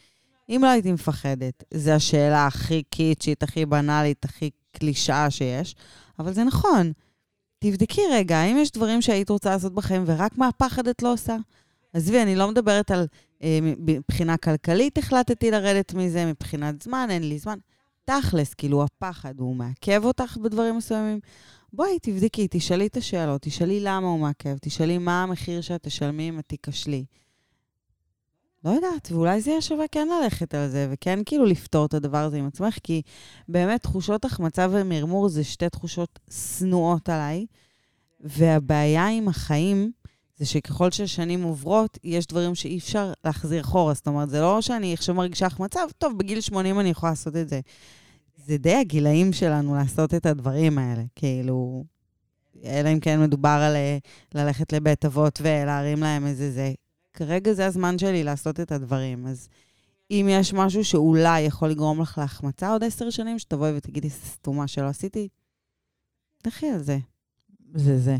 אם 0.48 0.60
לא 0.62 0.68
הייתי 0.68 0.92
מפחדת? 0.92 1.64
זו 1.74 1.90
השאלה 1.90 2.46
הכי 2.46 2.82
קיצ'ית, 2.82 3.42
הכי 3.42 3.66
בנאלית, 3.66 4.24
הכי 4.24 4.50
קלישאה 4.72 5.30
שיש, 5.30 5.76
אבל 6.18 6.32
זה 6.32 6.44
נכון. 6.44 6.92
תבדקי 7.58 8.00
רגע, 8.12 8.36
האם 8.36 8.56
יש 8.58 8.70
דברים 8.70 9.02
שהיית 9.02 9.30
רוצה 9.30 9.50
לעשות 9.50 9.74
בחיים 9.74 10.04
ורק 10.06 10.38
מהפחד 10.38 10.88
את 10.88 11.02
לא 11.02 11.12
עושה? 11.12 11.36
עזבי, 11.92 12.22
אני 12.22 12.36
לא 12.36 12.50
מדברת 12.50 12.90
על 12.90 13.06
אה, 13.42 13.58
מבחינה 13.62 14.36
כלכלית 14.36 14.98
החלטתי 14.98 15.50
לרדת 15.50 15.94
מזה, 15.94 16.26
מבחינת 16.26 16.82
זמן, 16.82 17.06
אין 17.10 17.28
לי 17.28 17.38
זמן. 17.38 17.58
תכלס, 18.04 18.54
כאילו, 18.54 18.84
הפחד, 18.84 19.34
הוא 19.38 19.56
מעכב 19.56 20.04
אותך 20.04 20.36
בדברים 20.36 20.76
מסוימים? 20.76 21.20
בואי, 21.72 21.98
תבדקי, 22.02 22.46
תשאלי 22.50 22.86
את 22.86 22.96
השאלות, 22.96 23.42
תשאלי 23.42 23.80
למה 23.80 24.06
הוא 24.06 24.18
מעכב, 24.18 24.58
תשאלי 24.60 24.98
מה 24.98 25.22
המחיר 25.22 25.60
שאת 25.60 25.82
תשלמי 25.82 26.28
אם 26.28 26.38
את 26.38 26.44
תיכשלי. 26.46 27.04
לא 28.64 28.70
יודעת, 28.70 29.08
ואולי 29.12 29.40
זה 29.40 29.50
יהיה 29.50 29.62
שווה 29.62 29.84
כן 29.92 30.08
ללכת 30.08 30.54
על 30.54 30.68
זה, 30.68 30.88
וכן 30.90 31.18
כאילו 31.26 31.44
לפתור 31.44 31.86
את 31.86 31.94
הדבר 31.94 32.18
הזה 32.18 32.36
עם 32.36 32.46
עצמך, 32.46 32.78
כי 32.82 33.02
באמת 33.48 33.82
תחושות 33.82 34.24
החמצה 34.24 34.66
ומרמור 34.70 35.28
זה 35.28 35.44
שתי 35.44 35.68
תחושות 35.68 36.18
שנואות 36.30 37.08
עליי, 37.08 37.46
והבעיה 38.20 39.08
עם 39.08 39.28
החיים 39.28 39.92
זה 40.38 40.46
שככל 40.46 40.90
שהשנים 40.90 41.42
עוברות, 41.42 41.98
יש 42.04 42.26
דברים 42.26 42.54
שאי 42.54 42.78
אפשר 42.78 43.12
להחזיר 43.24 43.60
אחורה. 43.60 43.94
זאת 43.94 44.06
אומרת, 44.06 44.30
זה 44.30 44.40
לא 44.40 44.60
שאני 44.60 44.94
עכשיו 44.94 45.14
מרגישה 45.14 45.46
החמצה, 45.46 45.80
טוב, 45.98 46.18
בגיל 46.18 46.40
80 46.40 46.80
אני 46.80 46.88
יכולה 46.88 47.12
לעשות 47.12 47.36
את 47.36 47.48
זה. 47.48 47.60
זה 48.46 48.58
די 48.58 48.74
הגילאים 48.74 49.32
שלנו 49.32 49.74
לעשות 49.74 50.14
את 50.14 50.26
הדברים 50.26 50.78
האלה, 50.78 51.02
כאילו, 51.16 51.84
אלא 52.64 52.92
אם 52.92 53.00
כן 53.00 53.20
מדובר 53.20 53.48
על 53.62 53.76
אה, 53.76 53.98
ללכת 54.34 54.72
לבית 54.72 55.04
אבות 55.04 55.40
ולהרים 55.42 56.00
להם 56.00 56.26
איזה 56.26 56.52
זה. 56.52 56.72
כרגע 57.18 57.52
זה 57.52 57.66
הזמן 57.66 57.98
שלי 57.98 58.24
לעשות 58.24 58.60
את 58.60 58.72
הדברים, 58.72 59.26
אז 59.26 59.48
אם 60.10 60.26
יש 60.30 60.52
משהו 60.52 60.84
שאולי 60.84 61.40
יכול 61.40 61.68
לגרום 61.68 62.00
לך 62.00 62.18
להחמצה 62.18 62.70
עוד 62.70 62.84
עשר 62.84 63.10
שנים, 63.10 63.38
שתבואי 63.38 63.76
ותגידי, 63.76 64.10
סתומה 64.10 64.66
שלא 64.66 64.86
עשיתי, 64.86 65.28
לכי 66.46 66.70
על 66.70 66.82
זה. 66.82 66.98
זה 67.74 67.98
זה. 67.98 68.16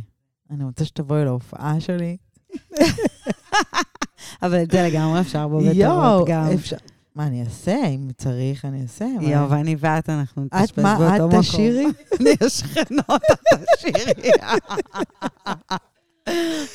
אני 0.51 0.65
רוצה 0.65 0.85
שתבואי 0.85 1.25
להופעה 1.25 1.81
שלי. 1.81 2.17
אבל 4.43 4.63
את 4.63 4.71
זה 4.71 4.83
לגמרי 4.83 5.21
אפשר 5.21 5.39
יואו, 5.39 6.17
אבות 6.17 6.29
גם. 6.29 6.47
אפשר... 6.55 6.77
מה 7.15 7.27
אני 7.27 7.45
אעשה? 7.45 7.87
אם 7.87 8.09
צריך, 8.17 8.65
אני 8.65 8.83
אעשה. 8.83 9.07
יואו, 9.21 9.51
ואני 9.51 9.77
ואת, 9.79 10.09
אנחנו 10.09 10.47
את 10.47 10.55
נתאשפז 10.55 10.83
מה, 10.83 10.99
באותו 10.99 11.15
את 11.15 11.21
מקום. 11.21 11.41
תשאירי? 11.41 11.87
אני 12.21 12.31
השכנות, 12.41 13.23
את 13.33 13.65
תשאירי. 13.77 14.31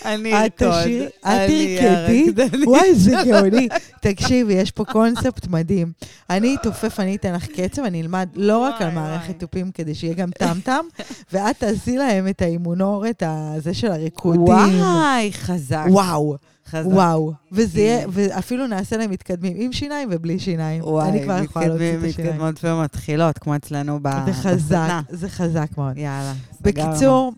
אני 0.06 0.46
את 0.46 0.52
תשאירי? 0.64 1.06
את 1.06 1.50
תרקדי? 1.80 2.34
וואי, 2.66 2.96
זה 2.96 3.16
גאוני. 3.26 3.68
תקשיבי, 4.02 4.54
יש 4.54 4.72
פה 4.72 4.86
קונספט 4.86 5.48
מדהים. 5.48 5.92
אני 6.30 6.56
אתופף, 6.62 7.00
אני 7.00 7.16
אתן 7.16 7.34
לך 7.34 7.46
קצב, 7.48 7.82
אני 7.84 8.02
אלמד 8.02 8.30
לא 8.36 8.58
רק 8.58 8.82
על 8.82 8.92
מערכת. 8.92 9.40
תופים 9.40 9.72
כדי 9.72 9.96
שיהיה 9.96 10.14
גם 10.14 10.30
טם-טם, 10.32 10.86
ואת 11.34 11.58
תעשי 11.60 11.98
להם 11.98 12.28
את 12.28 12.42
האימונורת 12.42 13.24
הזה 13.26 13.74
של 13.74 13.92
הריקודים. 13.92 14.42
וואי, 14.44 15.32
חזק. 15.34 15.86
וואו, 15.90 16.36
חזק. 16.70 16.90
וואו. 16.92 17.34
וזה 17.52 17.80
יהיה, 17.82 18.02
כן. 18.04 18.10
ואפילו 18.12 18.68
נעשה 18.68 18.98
להם 18.98 19.12
מתקדמים 19.12 19.54
עם 19.56 19.72
שיניים 19.72 20.10
ובלי 20.12 20.40
שיניים. 20.40 20.84
וואי, 20.84 21.10
אני 21.10 21.24
כבר 21.24 21.44
יכולה 21.44 21.68
להוציא 21.68 21.94
את 21.98 22.04
השיניים. 22.04 22.32
מתקדמות 22.34 22.60
ומתחילות, 22.64 23.38
כמו 23.38 23.56
אצלנו 23.56 24.00
ב- 24.02 24.26
זה 24.26 24.34
חזק. 24.34 24.90
זה 25.10 25.30
חזק 25.30 25.68
מאוד. 25.78 25.98
יאללה. 25.98 26.34
סגרנו. 26.68 26.92
בקיצור, 26.92 27.34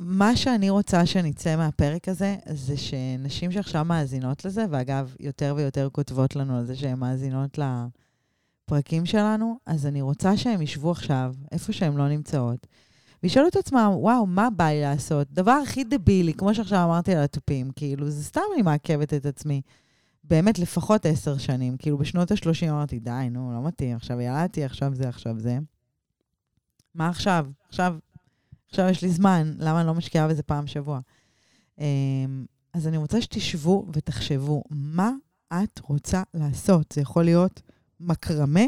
מה 0.00 0.36
שאני 0.36 0.70
רוצה 0.70 1.06
שנצא 1.06 1.56
מהפרק 1.56 2.08
הזה, 2.08 2.36
זה 2.50 2.76
שנשים 2.76 3.52
שעכשיו 3.52 3.84
מאזינות 3.84 4.44
לזה, 4.44 4.64
ואגב, 4.70 5.14
יותר 5.20 5.54
ויותר 5.56 5.88
כותבות 5.92 6.36
לנו 6.36 6.58
על 6.58 6.64
זה 6.64 6.76
שהן 6.76 6.98
מאזינות 6.98 7.58
לפרקים 7.58 9.06
שלנו, 9.06 9.58
אז 9.66 9.86
אני 9.86 10.02
רוצה 10.02 10.36
שהן 10.36 10.62
ישבו 10.62 10.90
עכשיו, 10.90 11.34
איפה 11.52 11.72
שהן 11.72 11.96
לא 11.96 12.08
נמצאות, 12.08 12.66
וישאלו 13.22 13.48
את 13.48 13.56
עצמם, 13.56 13.90
וואו, 13.94 14.26
מה 14.26 14.48
בא 14.50 14.64
לי 14.64 14.80
לעשות? 14.80 15.28
דבר 15.30 15.58
הכי 15.62 15.84
דבילי, 15.84 16.34
כמו 16.34 16.54
שעכשיו 16.54 16.84
אמרתי 16.84 17.14
על 17.14 17.24
התופים, 17.24 17.70
כאילו, 17.76 18.10
זה 18.10 18.24
סתם 18.24 18.40
אני 18.54 18.62
מעכבת 18.62 19.14
את 19.14 19.26
עצמי. 19.26 19.62
באמת, 20.24 20.58
לפחות 20.58 21.06
עשר 21.06 21.38
שנים. 21.38 21.76
כאילו, 21.76 21.98
בשנות 21.98 22.30
ה-30 22.30 22.70
אמרתי, 22.70 22.98
די, 22.98 23.28
נו, 23.30 23.52
לא 23.52 23.62
מתאים, 23.62 23.96
עכשיו 23.96 24.20
ילדתי, 24.20 24.64
עכשיו 24.64 24.94
זה, 24.94 25.08
עכשיו 25.08 25.38
זה. 25.38 25.58
מה 26.94 27.08
עכשיו? 27.08 27.46
עכשיו 27.68 27.96
עכשיו 28.74 28.88
יש 28.88 29.02
לי 29.02 29.08
זמן, 29.08 29.54
למה 29.58 29.80
אני 29.80 29.86
לא 29.86 29.94
משקיעה 29.94 30.28
בזה 30.28 30.42
פעם 30.42 30.64
בשבוע? 30.64 31.00
אמ, 31.78 31.84
אז 32.72 32.86
אני 32.86 32.96
רוצה 32.96 33.20
שתשבו 33.20 33.86
ותחשבו, 33.92 34.62
מה 34.70 35.10
את 35.54 35.80
רוצה 35.88 36.22
לעשות? 36.34 36.92
זה 36.92 37.00
יכול 37.00 37.24
להיות 37.24 37.62
מקרמה, 38.00 38.64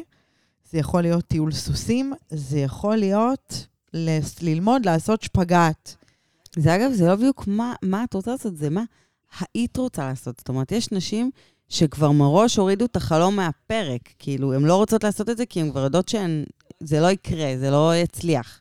זה 0.70 0.78
יכול 0.78 1.02
להיות 1.02 1.24
טיול 1.24 1.52
סוסים, 1.52 2.12
זה 2.30 2.58
יכול 2.58 2.96
להיות 2.96 3.66
ללמוד 4.42 4.86
לעשות 4.86 5.22
שפגאט. 5.22 5.94
זה 6.56 6.74
אגב, 6.74 6.92
זה 6.92 7.06
לא 7.06 7.14
בדיוק 7.14 7.46
מה, 7.46 7.74
מה 7.82 8.04
את 8.04 8.14
רוצה 8.14 8.30
לעשות, 8.30 8.56
זה 8.56 8.70
מה 8.70 8.84
היית 9.54 9.76
רוצה 9.76 10.04
לעשות. 10.08 10.38
זאת 10.38 10.48
אומרת, 10.48 10.72
יש 10.72 10.92
נשים 10.92 11.30
שכבר 11.68 12.12
מראש 12.12 12.56
הורידו 12.56 12.84
את 12.84 12.96
החלום 12.96 13.36
מהפרק. 13.36 14.00
כאילו, 14.18 14.54
הן 14.54 14.62
לא 14.62 14.76
רוצות 14.76 15.04
לעשות 15.04 15.30
את 15.30 15.36
זה 15.36 15.46
כי 15.46 15.60
הן 15.60 15.70
כבר 15.70 15.84
יודעות 15.84 16.08
שהן... 16.08 16.44
זה 16.80 17.00
לא 17.00 17.10
יקרה, 17.10 17.58
זה 17.58 17.70
לא 17.70 17.96
יצליח. 17.96 18.60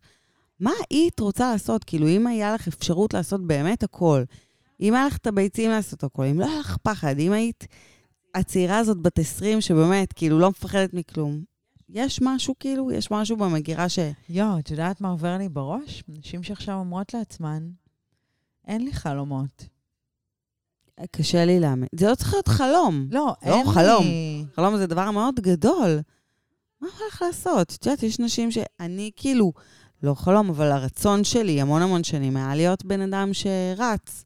מה 0.60 0.72
היית 0.90 1.20
רוצה 1.20 1.52
לעשות? 1.52 1.84
כאילו, 1.84 2.08
אם 2.08 2.28
היה 2.28 2.54
לך 2.54 2.68
אפשרות 2.68 3.14
לעשות 3.14 3.48
באמת 3.48 3.84
הכל, 3.84 4.24
אם 4.82 4.94
היה 4.94 5.06
לך 5.06 5.18
את 5.18 5.28
הביצים 5.28 5.72
לעשות 5.72 6.04
הכל, 6.04 6.24
אם 6.24 6.40
לא 6.40 6.46
היה 6.46 6.60
לך 6.60 6.78
פחד, 6.84 7.20
אם 7.20 7.32
היית 7.32 7.68
הצעירה 8.36 8.78
הזאת 8.78 8.98
בת 8.98 9.20
20 9.20 9.62
שבאמת, 9.62 10.14
כאילו, 10.14 10.40
לא 10.40 10.50
מפחדת 10.50 10.94
מכלום, 10.94 11.44
יש 11.90 12.20
משהו, 12.22 12.56
כאילו, 12.60 12.92
יש 12.92 13.12
משהו 13.12 13.38
במגירה 13.38 13.90
ש... 13.90 14.00
יואו, 14.30 14.60
את 14.60 14.72
יודעת 14.72 15.02
מה 15.02 15.10
עובר 15.10 15.38
לי 15.38 15.50
בראש? 15.50 16.04
נשים 16.08 16.44
שעכשיו 16.44 16.76
אומרות 16.76 17.14
לעצמן, 17.14 17.70
אין 18.68 18.86
לי 18.86 18.94
חלומות. 18.94 19.68
קשה 21.12 21.46
לי 21.46 21.60
להאמין. 21.60 21.88
זה 21.96 22.10
לא 22.10 22.16
צריך 22.16 22.34
להיות 22.34 22.48
חלום. 22.48 23.08
לא, 23.12 23.34
לא, 23.46 23.54
אין 23.54 23.66
חלום. 23.68 24.04
לי... 24.04 24.46
חלום 24.56 24.78
זה 24.78 24.88
דבר 24.88 25.12
מאוד 25.12 25.40
גדול. 25.40 26.00
מה 26.82 26.88
הולך 27.00 27.22
לעשות? 27.22 27.76
את 27.80 27.86
יודעת, 27.86 28.04
יש 28.04 28.20
נשים 28.20 28.52
שאני 28.52 29.12
כאילו, 29.16 29.54
לא 30.06 30.14
חלום, 30.14 30.50
אבל 30.50 30.72
הרצון 30.72 31.24
שלי 31.24 31.62
המון 31.62 31.82
המון 31.82 32.04
שנים 32.04 32.38
היה 32.38 32.56
להיות 32.56 32.86
בן 32.86 33.02
אדם 33.02 33.34
שרץ. 33.34 34.26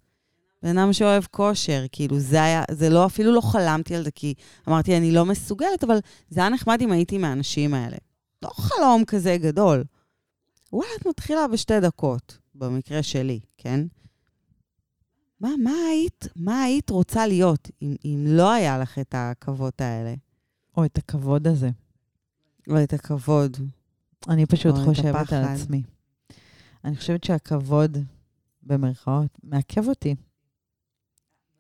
בן 0.64 0.78
אדם 0.78 0.94
שאוהב 0.94 1.24
כושר, 1.32 1.86
כאילו 1.92 2.20
זה 2.20 2.44
היה, 2.44 2.64
זה 2.72 2.90
לא, 2.90 3.06
אפילו 3.06 3.32
לא 3.32 3.42
חלמתי 3.42 3.96
על 3.96 4.04
זה, 4.04 4.12
כי 4.12 4.34
אמרתי, 4.68 4.98
אני 4.98 5.12
לא 5.12 5.26
מסוגלת, 5.26 5.84
אבל 5.84 5.98
זה 6.30 6.40
היה 6.40 6.50
נחמד 6.50 6.82
אם 6.82 6.92
הייתי 6.92 7.18
מהאנשים 7.18 7.74
האלה. 7.74 7.98
לא 8.42 8.50
חלום 8.50 9.06
כזה 9.06 9.38
גדול. 9.38 9.84
וואלה, 10.74 10.92
את 11.02 11.08
מתחילה 11.08 11.48
בשתי 11.48 11.80
דקות, 11.80 12.38
במקרה 12.56 13.04
שלי, 13.04 13.40
כן? 13.58 13.86
מה, 15.40 15.50
מה 15.64 15.72
היית, 15.92 16.28
מה 16.36 16.64
היית 16.64 16.90
רוצה 16.90 17.28
להיות 17.28 17.70
אם, 17.82 17.96
אם 18.06 18.26
לא 18.28 18.52
היה 18.52 18.78
לך 18.78 19.00
את 19.00 19.16
הכבוד 19.18 19.74
האלה? 19.80 20.14
או 20.78 20.86
את 20.86 20.98
הכבוד 20.98 21.48
הזה. 21.48 21.70
או 22.70 22.84
את 22.84 22.94
הכבוד. 22.94 23.58
אני 24.28 24.46
פשוט 24.46 24.76
חושבת 24.86 25.34
על. 25.34 25.44
עצמי. 25.44 25.84
אני 26.86 26.96
חושבת 26.96 27.24
שהכבוד, 27.24 27.98
במרכאות, 28.64 29.38
מעכב 29.44 29.88
אותי. 29.88 30.16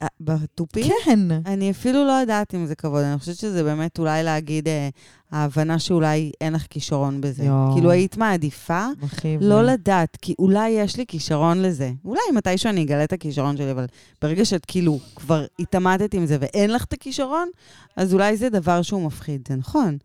אה, 0.02 0.08
בתופים? 0.22 0.91
כן. 1.06 1.19
אני 1.45 1.72
אפילו 1.72 2.06
לא 2.06 2.12
יודעת 2.12 2.56
אם 2.56 2.65
זה 2.65 2.76
כבוד, 2.76 3.04
אני 3.04 3.19
חושבת 3.19 3.36
שזה 3.36 3.63
באמת 3.63 4.00
אולי 4.00 4.24
להגיד, 4.24 4.67
אה, 4.67 4.89
ההבנה 5.32 5.80
שאולי 5.80 6.32
אין 6.41 6.54
לך 6.54 6.65
כישרון 6.69 7.22
בזה. 7.22 7.45
יואו. 7.45 7.74
כאילו, 7.74 7.91
היית 7.91 8.17
מעדיפה 8.17 8.88
מכאיב 9.02 9.41
לא. 9.43 9.63
לדעת, 9.63 10.17
כי 10.22 10.36
אולי 10.39 10.69
יש 10.69 10.98
לי 10.98 11.06
כישרון 11.08 11.62
לזה. 11.62 11.91
אולי 12.06 12.22
מתישהו 12.36 12.69
אני 12.69 12.84
אגלה 12.84 13.04
את 13.04 13.13
הכישרון 13.13 13.58
שלי, 13.58 13.72
אבל 13.72 13.86
ברגע 14.22 14.45
שאת 14.45 14.65
כאילו 14.65 15.00
כבר 15.15 15.45
התעמתת 15.60 16.13
עם 16.13 16.26
זה 16.26 16.38
ואין 16.39 16.69
לך 16.69 16.84
את 16.84 16.93
הכישרון, 16.93 17.50
אז 17.95 18.13
אולי 18.13 18.38
זה 18.38 18.50
דבר 18.50 18.82
שהוא 18.82 19.06
מפחיד. 19.06 19.48
זה 19.48 19.56
נכון. 19.56 19.98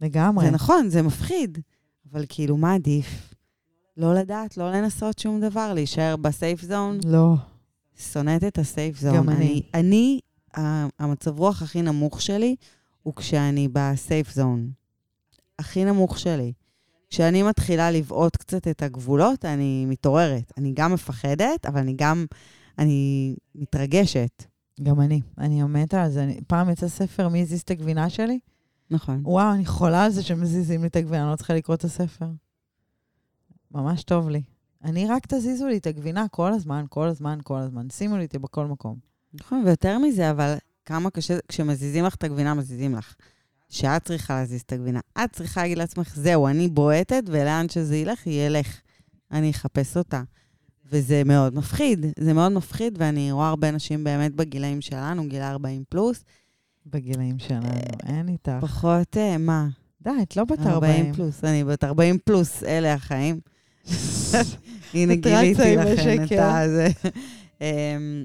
לגמרי. 0.00 0.44
זה 0.44 0.50
נכון, 0.50 0.88
זה 0.88 1.02
מפחיד. 1.02 1.58
אבל 2.12 2.24
כאילו, 2.28 2.56
מה 2.56 2.74
עדיף? 2.74 3.34
לא 3.96 4.14
לדעת, 4.14 4.56
לא 4.56 4.72
לנסות 4.72 5.18
שום 5.18 5.40
דבר, 5.40 5.74
להישאר 5.74 6.16
בסייף 6.16 6.62
זון. 6.62 6.98
לא. 7.04 7.34
שונאת 8.12 8.44
את 8.44 8.58
הסייף 8.58 9.00
זון. 9.00 9.16
גם 9.16 9.28
אני. 9.28 9.62
אני, 9.74 10.20
המצב 10.98 11.38
רוח 11.38 11.62
הכי 11.62 11.82
נמוך 11.82 12.22
שלי 12.22 12.56
הוא 13.02 13.14
כשאני 13.14 13.68
בסייף 13.72 14.34
זון. 14.34 14.70
הכי 15.58 15.84
נמוך 15.84 16.18
שלי. 16.18 16.52
כשאני 17.10 17.42
מתחילה 17.42 17.90
לבעוט 17.90 18.36
קצת 18.36 18.68
את 18.68 18.82
הגבולות, 18.82 19.44
אני 19.44 19.86
מתעוררת. 19.86 20.52
אני 20.56 20.72
גם 20.74 20.92
מפחדת, 20.92 21.66
אבל 21.66 21.80
אני 21.80 21.94
גם, 21.96 22.26
אני 22.78 23.34
מתרגשת. 23.54 24.44
גם 24.82 25.00
אני. 25.00 25.20
אני 25.38 25.62
מתה 25.62 26.02
על 26.02 26.10
זה. 26.10 26.32
פעם 26.46 26.70
יצא 26.70 26.88
ספר 26.88 27.28
מי 27.28 27.42
הזיז 27.42 27.60
את 27.60 27.70
הגבינה 27.70 28.10
שלי? 28.10 28.38
נכון. 28.90 29.20
וואו, 29.24 29.54
אני 29.54 29.66
חולה 29.66 30.04
על 30.04 30.10
זה 30.10 30.22
שמזיזים 30.22 30.80
לי 30.80 30.86
את 30.86 30.96
הגבינה, 30.96 31.22
אני 31.22 31.30
לא 31.30 31.36
צריכה 31.36 31.54
לקרוא 31.54 31.76
את 31.76 31.84
הספר. 31.84 32.26
ממש 33.70 34.02
טוב 34.02 34.28
לי. 34.28 34.42
אני 34.84 35.06
רק 35.08 35.26
תזיזו 35.26 35.66
לי 35.66 35.76
את 35.76 35.86
הגבינה 35.86 36.28
כל 36.28 36.52
הזמן, 36.52 36.84
כל 36.88 37.08
הזמן, 37.08 37.38
כל 37.42 37.58
הזמן. 37.58 37.86
שימו 37.90 38.16
לי 38.16 38.24
אותי 38.24 38.38
בכל 38.38 38.66
מקום. 38.66 38.96
נכון, 39.34 39.62
ויותר 39.66 39.98
מזה, 39.98 40.30
אבל 40.30 40.54
כמה 40.84 41.10
קשה, 41.10 41.38
כשמזיזים 41.48 42.04
לך 42.04 42.14
את 42.14 42.24
הגבינה, 42.24 42.54
מזיזים 42.54 42.94
לך. 42.94 43.14
שאת 43.68 44.04
צריכה 44.04 44.34
להזיז 44.34 44.60
את 44.60 44.72
הגבינה. 44.72 45.00
את 45.24 45.32
צריכה 45.32 45.62
להגיד 45.62 45.78
לעצמך, 45.78 46.14
זהו, 46.16 46.48
אני 46.48 46.68
בועטת, 46.68 47.22
ולאן 47.26 47.66
שזה 47.68 47.96
ילך, 47.96 48.26
ילך. 48.26 48.80
אני 49.30 49.50
אחפש 49.50 49.96
אותה. 49.96 50.22
וזה 50.90 51.22
מאוד 51.24 51.54
מפחיד, 51.54 52.06
זה 52.18 52.32
מאוד 52.32 52.52
מפחיד, 52.52 52.94
ואני 52.98 53.32
רואה 53.32 53.48
הרבה 53.48 53.70
נשים 53.70 54.04
באמת 54.04 54.34
בגילאים 54.34 54.80
שלנו, 54.80 55.28
גיל 55.28 55.42
40 55.42 55.84
פלוס, 55.88 56.24
בגילאים 56.90 57.38
שלנו, 57.38 57.68
אין 58.06 58.28
איתך. 58.28 58.52
פחות, 58.60 59.16
אה, 59.16 59.38
מה? 59.38 59.68
די, 60.02 60.10
את 60.22 60.36
לא 60.36 60.44
בת 60.44 60.58
40 60.58 60.72
40. 60.72 61.14
פלוס, 61.14 61.44
אני 61.44 61.64
בת 61.64 61.84
40 61.84 62.18
פלוס, 62.24 62.64
אלה 62.64 62.94
החיים. 62.94 63.40
הנה, 64.94 65.14
גיליתי 65.14 65.76
לכם 65.76 66.24
את. 66.24 66.32
הזה. 66.32 66.88
אמ, 67.60 68.24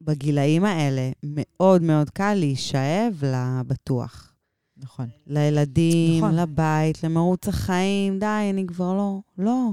בגילאים 0.00 0.64
האלה 0.64 1.10
מאוד 1.22 1.82
מאוד 1.82 2.10
קל 2.10 2.34
להישאב 2.34 3.22
לבטוח. 3.22 4.32
נכון. 4.76 5.08
לילדים, 5.26 6.24
נכון. 6.24 6.34
לבית, 6.34 7.04
למרוץ 7.04 7.48
החיים, 7.48 8.18
די, 8.18 8.46
אני 8.50 8.66
כבר 8.66 8.94
לא, 8.94 9.20
לא. 9.38 9.70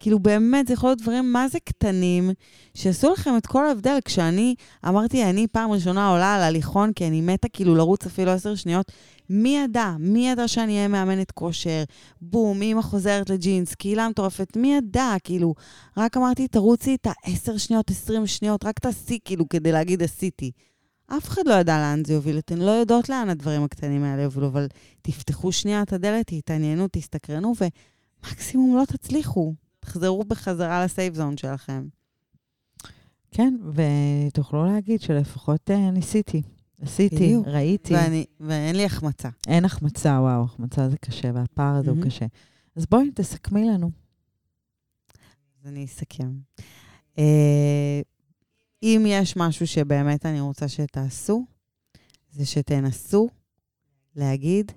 כאילו 0.00 0.18
באמת, 0.18 0.66
זה 0.66 0.72
יכול 0.74 0.88
להיות 0.88 1.02
דברים 1.02 1.32
מה 1.32 1.48
זה 1.48 1.58
קטנים, 1.60 2.30
שיעשו 2.74 3.12
לכם 3.12 3.36
את 3.36 3.46
כל 3.46 3.66
ההבדל. 3.66 3.98
כשאני 4.04 4.54
אמרתי, 4.88 5.24
אני 5.24 5.46
פעם 5.46 5.70
ראשונה 5.70 6.08
עולה 6.08 6.34
על 6.34 6.42
הליכון, 6.42 6.92
כי 6.92 7.06
אני 7.06 7.20
מתה 7.20 7.48
כאילו 7.48 7.74
לרוץ 7.74 8.06
אפילו 8.06 8.30
עשר 8.30 8.54
שניות, 8.54 8.92
מי 9.30 9.58
ידע? 9.58 9.92
מי 9.98 10.28
ידע 10.28 10.48
שאני 10.48 10.76
אהיה 10.76 10.88
מאמנת 10.88 11.30
כושר? 11.30 11.84
בום, 12.20 12.62
אימא 12.62 12.82
חוזרת 12.82 13.30
לג'ינס, 13.30 13.74
קהילה 13.74 14.08
מטורפת, 14.08 14.56
מי 14.56 14.74
ידע? 14.74 15.14
כאילו, 15.24 15.54
רק 15.96 16.16
אמרתי, 16.16 16.48
תרוצי 16.48 16.94
את 16.94 17.06
העשר 17.06 17.56
שניות, 17.56 17.90
עשרים 17.90 18.26
שניות, 18.26 18.64
רק 18.64 18.78
תעשי 18.78 19.18
כאילו 19.24 19.48
כדי 19.48 19.72
להגיד 19.72 20.02
עשיתי. 20.02 20.50
אף 21.06 21.28
אחד 21.28 21.42
לא 21.46 21.54
ידע 21.54 21.78
לאן 21.78 22.02
זה 22.06 22.12
יוביל, 22.12 22.38
אתן 22.38 22.58
לא 22.58 22.70
יודעות 22.70 23.08
לאן 23.08 23.28
הדברים 23.28 23.64
הקטנים 23.64 24.04
האלה 24.04 24.22
יובילו, 24.22 24.46
אבל 24.46 24.66
תפתחו 25.02 25.52
שנייה 25.52 25.82
את 25.82 25.92
הדלת, 25.92 26.26
תתעניינו, 26.26 26.86
תסתקרנו, 26.92 27.52
ומקסימום 27.60 28.76
לא 28.76 28.84
תצליחו. 28.84 29.65
תחזרו 29.86 30.24
בחזרה 30.24 30.84
לסייף 30.84 31.14
זון 31.14 31.36
שלכם. 31.36 31.88
כן, 33.30 33.54
ותוכלו 33.72 34.66
להגיד 34.66 35.00
שלפחות 35.00 35.70
אה, 35.70 35.90
ניסיתי. 35.90 36.42
עשיתי, 36.80 37.16
בדיוק. 37.16 37.46
ראיתי. 37.46 37.94
ואני, 37.94 38.24
ואין 38.40 38.76
לי 38.76 38.84
החמצה. 38.84 39.28
אין 39.48 39.64
החמצה, 39.64 40.18
וואו, 40.20 40.44
החמצה 40.44 40.88
זה 40.88 40.96
קשה, 40.98 41.30
והפער 41.34 41.74
הזה 41.74 41.90
הוא 41.90 41.96
מהמם. 41.98 42.10
קשה. 42.10 42.26
אז 42.76 42.86
בואי, 42.86 43.10
תסכמי 43.14 43.68
לנו. 43.68 43.90
אז 45.60 45.66
אני 45.66 45.84
אסכם. 45.84 46.32
אה, 47.18 48.00
אם 48.82 49.04
יש 49.08 49.36
משהו 49.36 49.66
שבאמת 49.66 50.26
אני 50.26 50.40
רוצה 50.40 50.68
שתעשו, 50.68 51.44
זה 52.30 52.46
שתנסו 52.46 53.28
להגיד, 54.16 54.72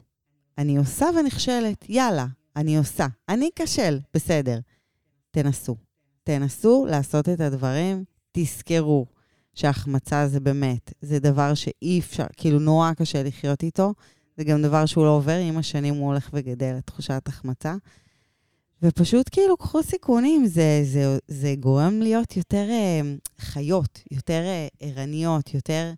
אני 0.57 0.77
עושה 0.77 1.05
ונכשלת, 1.19 1.85
יאללה, 1.89 2.25
אני 2.55 2.77
עושה. 2.77 3.07
אני 3.29 3.49
אכשל, 3.55 3.99
בסדר. 4.13 4.59
תנסו. 5.31 5.75
תנסו 6.23 6.85
לעשות 6.89 7.29
את 7.29 7.39
הדברים, 7.41 8.03
תזכרו 8.31 9.05
שהחמצה 9.53 10.27
זה 10.27 10.39
באמת, 10.39 10.93
זה 11.01 11.19
דבר 11.19 11.53
שאי 11.53 11.99
אפשר, 11.99 12.25
כאילו 12.37 12.59
נורא 12.59 12.93
קשה 12.93 13.23
לחיות 13.23 13.63
איתו. 13.63 13.93
זה 14.37 14.43
גם 14.43 14.61
דבר 14.61 14.85
שהוא 14.85 15.05
לא 15.05 15.09
עובר, 15.09 15.37
עם 15.37 15.57
השנים 15.57 15.95
הוא 15.95 16.07
הולך 16.07 16.29
וגדל, 16.33 16.75
את 16.77 16.87
תחושת 16.87 17.27
החמצה. 17.27 17.75
ופשוט 18.83 19.29
כאילו, 19.31 19.57
קחו 19.57 19.83
סיכונים, 19.83 20.45
זה, 20.45 20.81
זה, 20.83 21.17
זה 21.27 21.55
גורם 21.59 21.99
להיות 22.01 22.37
יותר 22.37 22.67
אה, 22.69 23.01
חיות, 23.39 23.99
יותר 24.11 24.41
אה, 24.45 24.67
ערניות, 24.79 25.53
יותר... 25.53 25.93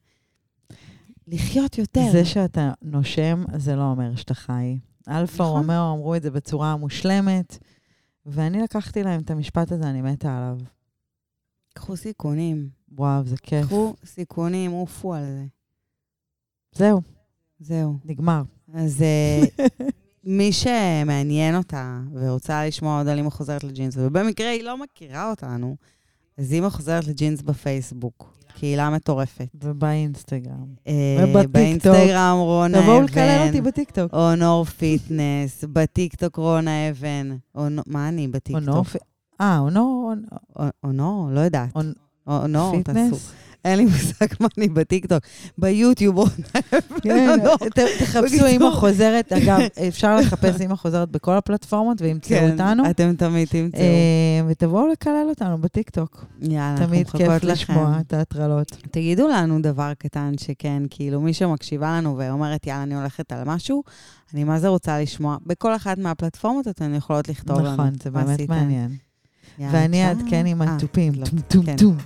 לחיות 1.27 1.77
יותר. 1.77 2.11
זה 2.11 2.25
שאתה 2.25 2.71
נושם, 2.81 3.43
זה 3.57 3.75
לא 3.75 3.83
אומר 3.83 4.15
שאתה 4.15 4.33
חי. 4.33 4.77
אלפא 5.07 5.43
נכון. 5.43 5.59
רומאו 5.59 5.93
אמרו 5.93 6.15
את 6.15 6.23
זה 6.23 6.31
בצורה 6.31 6.75
מושלמת, 6.75 7.57
ואני 8.25 8.61
לקחתי 8.61 9.03
להם 9.03 9.21
את 9.21 9.31
המשפט 9.31 9.71
הזה, 9.71 9.83
אני 9.83 10.01
מתה 10.01 10.37
עליו. 10.37 10.57
קחו 11.73 11.97
סיכונים. 11.97 12.69
וואו, 12.91 13.23
זה 13.23 13.35
כיף. 13.37 13.65
קחו 13.65 13.95
סיכונים, 14.05 14.71
עופו 14.71 15.13
על 15.13 15.23
זה. 15.23 15.45
זהו, 16.71 17.01
זהו. 17.59 17.97
נגמר. 18.05 18.41
אז 18.73 19.01
אה, 19.01 19.41
מי 20.23 20.53
שמעניין 20.53 21.55
אותה 21.55 21.99
ורוצה 22.13 22.65
לשמוע 22.65 22.97
עוד 22.97 23.07
על 23.07 23.17
אימא 23.17 23.29
חוזרת 23.29 23.63
לג'ינס, 23.63 23.93
ובמקרה 23.97 24.49
היא 24.49 24.63
לא 24.63 24.77
מכירה 24.77 25.29
אותנו, 25.29 25.75
אז 26.37 26.53
אימא 26.53 26.69
חוזרת 26.69 27.07
לג'ינס 27.07 27.41
בפייסבוק. 27.41 28.33
קהילה 28.59 28.89
מטורפת. 28.89 29.47
ובאינסטגרם. 29.63 30.65
אה, 30.87 30.93
ובטיקטוק. 31.23 31.51
באינסטגרם 31.51 32.37
רונה 32.39 32.81
תבואו 32.81 33.01
לקלל 33.01 33.43
אותי 33.47 33.59
אבן, 33.59 33.67
בטיקטוק. 33.69 34.13
אונור 34.13 34.65
פיטנס, 34.65 35.63
בטיקטוק 35.73 36.35
רונה 36.35 36.89
אבן. 36.89 37.29
מה 37.87 38.09
אני 38.09 38.21
אונור 38.25 38.33
בטיקטוק? 38.33 38.87
פ- 38.87 38.95
אה, 39.41 39.59
אונור, 39.59 40.13
אונ- 40.13 40.69
אונור? 40.83 41.29
לא 41.31 41.39
יודעת. 41.39 41.75
אונ- 41.75 41.93
אונור, 42.27 42.81
תעשו. 42.83 43.15
אין 43.65 43.77
לי 43.79 43.85
מושג 43.85 44.25
מה 44.39 44.47
אני 44.57 44.67
בטיקטוק. 44.67 45.23
ביוטיוב 45.57 46.29
כן. 47.01 47.39
ת- 47.75 47.79
תחפשו. 47.99 48.45
אימא 48.45 48.71
חוזרת. 48.71 49.33
אגב, 49.33 49.59
אפשר 49.87 50.15
לחפש 50.15 50.61
אימא 50.61 50.75
חוזרת 50.75 51.11
בכל 51.11 51.37
הפלטפורמות, 51.37 52.01
וימצאו 52.01 52.29
כן, 52.37 52.51
אותנו. 52.51 52.89
אתם 52.89 53.13
תמיד 53.17 53.47
תמצאו. 53.47 53.79
אה, 53.81 53.87
ותבואו 54.47 54.87
לקלל 54.87 55.25
אותנו 55.29 55.57
בטיקטוק. 55.57 56.25
יאללה, 56.41 56.71
אנחנו 56.71 56.85
תמיד 56.85 57.09
כיף 57.09 57.21
מחכות 57.21 57.43
לשמוע 57.43 57.91
לכם. 57.91 57.99
את 57.99 58.13
ההטרלות. 58.13 58.71
תגידו 58.91 59.27
לנו 59.27 59.61
דבר 59.61 59.91
קטן 59.97 60.31
שכן, 60.39 60.83
כאילו 60.89 61.21
מי 61.21 61.33
שמקשיבה 61.33 61.97
לנו 61.97 62.17
ואומרת, 62.17 62.67
יאללה, 62.67 62.83
אני 62.83 62.95
הולכת 62.95 63.31
על 63.31 63.43
משהו, 63.45 63.83
אני 64.33 64.43
מה 64.43 64.59
זה 64.59 64.67
רוצה 64.67 64.99
לשמוע. 65.01 65.37
בכל 65.45 65.75
אחת 65.75 65.97
מהפלטפורמות 65.97 66.67
אתן 66.67 66.93
יכולות 66.95 67.29
לכתוב 67.29 67.59
לנו. 67.59 67.73
נכון, 67.73 67.89
זה 68.03 68.11
באמת. 68.11 68.49
מעניין. 68.49 68.95
ואני. 69.59 70.07
אעדכן 70.07 70.45
עם 70.45 70.61
אה, 70.61 70.75
התופים. 70.75 71.13
לא, 71.15 71.25
כן. 71.25 71.37
טום 71.47 71.65
טום 71.65 71.75
טום. 71.77 71.97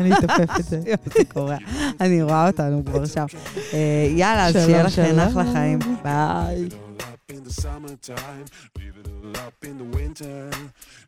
אני 0.00 0.12
אתופף 0.12 0.60
את 0.60 0.64
זה. 0.64 0.80
זה 1.14 1.24
קורה. 1.28 1.56
אני 2.00 2.22
רואה 2.22 2.46
אותנו 2.46 2.82
כבר 2.84 3.06
שם. 3.06 3.26
אה, 3.72 4.08
יאללה, 4.16 4.46
אז 4.46 4.54
שיהיה 4.54 4.82
לכם. 4.82 5.18
אחלה 5.18 5.52
חיים. 5.52 5.78
ביי. 6.04 6.68
In 7.30 7.44
the 7.44 7.52
summertime, 7.52 8.46
leave 8.78 8.96
it 9.00 9.06
all 9.14 9.36
up 9.46 9.56
in 9.62 9.76
the 9.76 9.88
winter. 9.98 10.48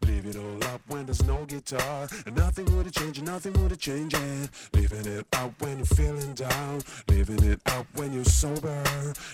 Leave 0.06 0.26
it 0.26 0.36
all 0.36 0.62
up 0.72 0.82
when 0.92 1.06
there's 1.06 1.24
no 1.24 1.38
guitar. 1.46 2.00
And 2.26 2.36
nothing 2.36 2.66
would 2.72 2.84
have 2.88 2.94
changed, 3.00 3.22
nothing 3.24 3.54
would 3.54 3.70
have 3.70 3.80
changed 3.80 4.16
it. 4.16 4.50
Leaving 4.76 5.06
it 5.16 5.24
up 5.42 5.52
when 5.62 5.78
you're 5.78 5.94
feeling 6.00 6.34
down. 6.34 6.82
Leaving 7.08 7.42
it 7.52 7.60
up 7.76 7.86
when 7.98 8.12
you're 8.12 8.32
sober. 8.42 8.82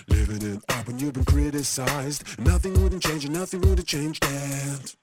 Leaving 0.07 0.41
it 0.53 0.59
up 0.75 0.87
when 0.87 0.97
you've 0.97 1.15
been 1.19 1.25
criticized. 1.25 2.23
Nothing 2.39 2.73
wouldn't 2.81 3.03
change, 3.03 3.25
and 3.25 3.33
nothing 3.33 3.59
would 3.65 3.79
have 3.79 3.87
changed 3.95 4.23
it. 4.23 4.95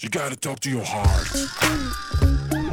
You 0.00 0.08
gotta 0.08 0.36
talk 0.36 0.60
to 0.60 0.70
your 0.70 0.84
heart. 0.84 2.63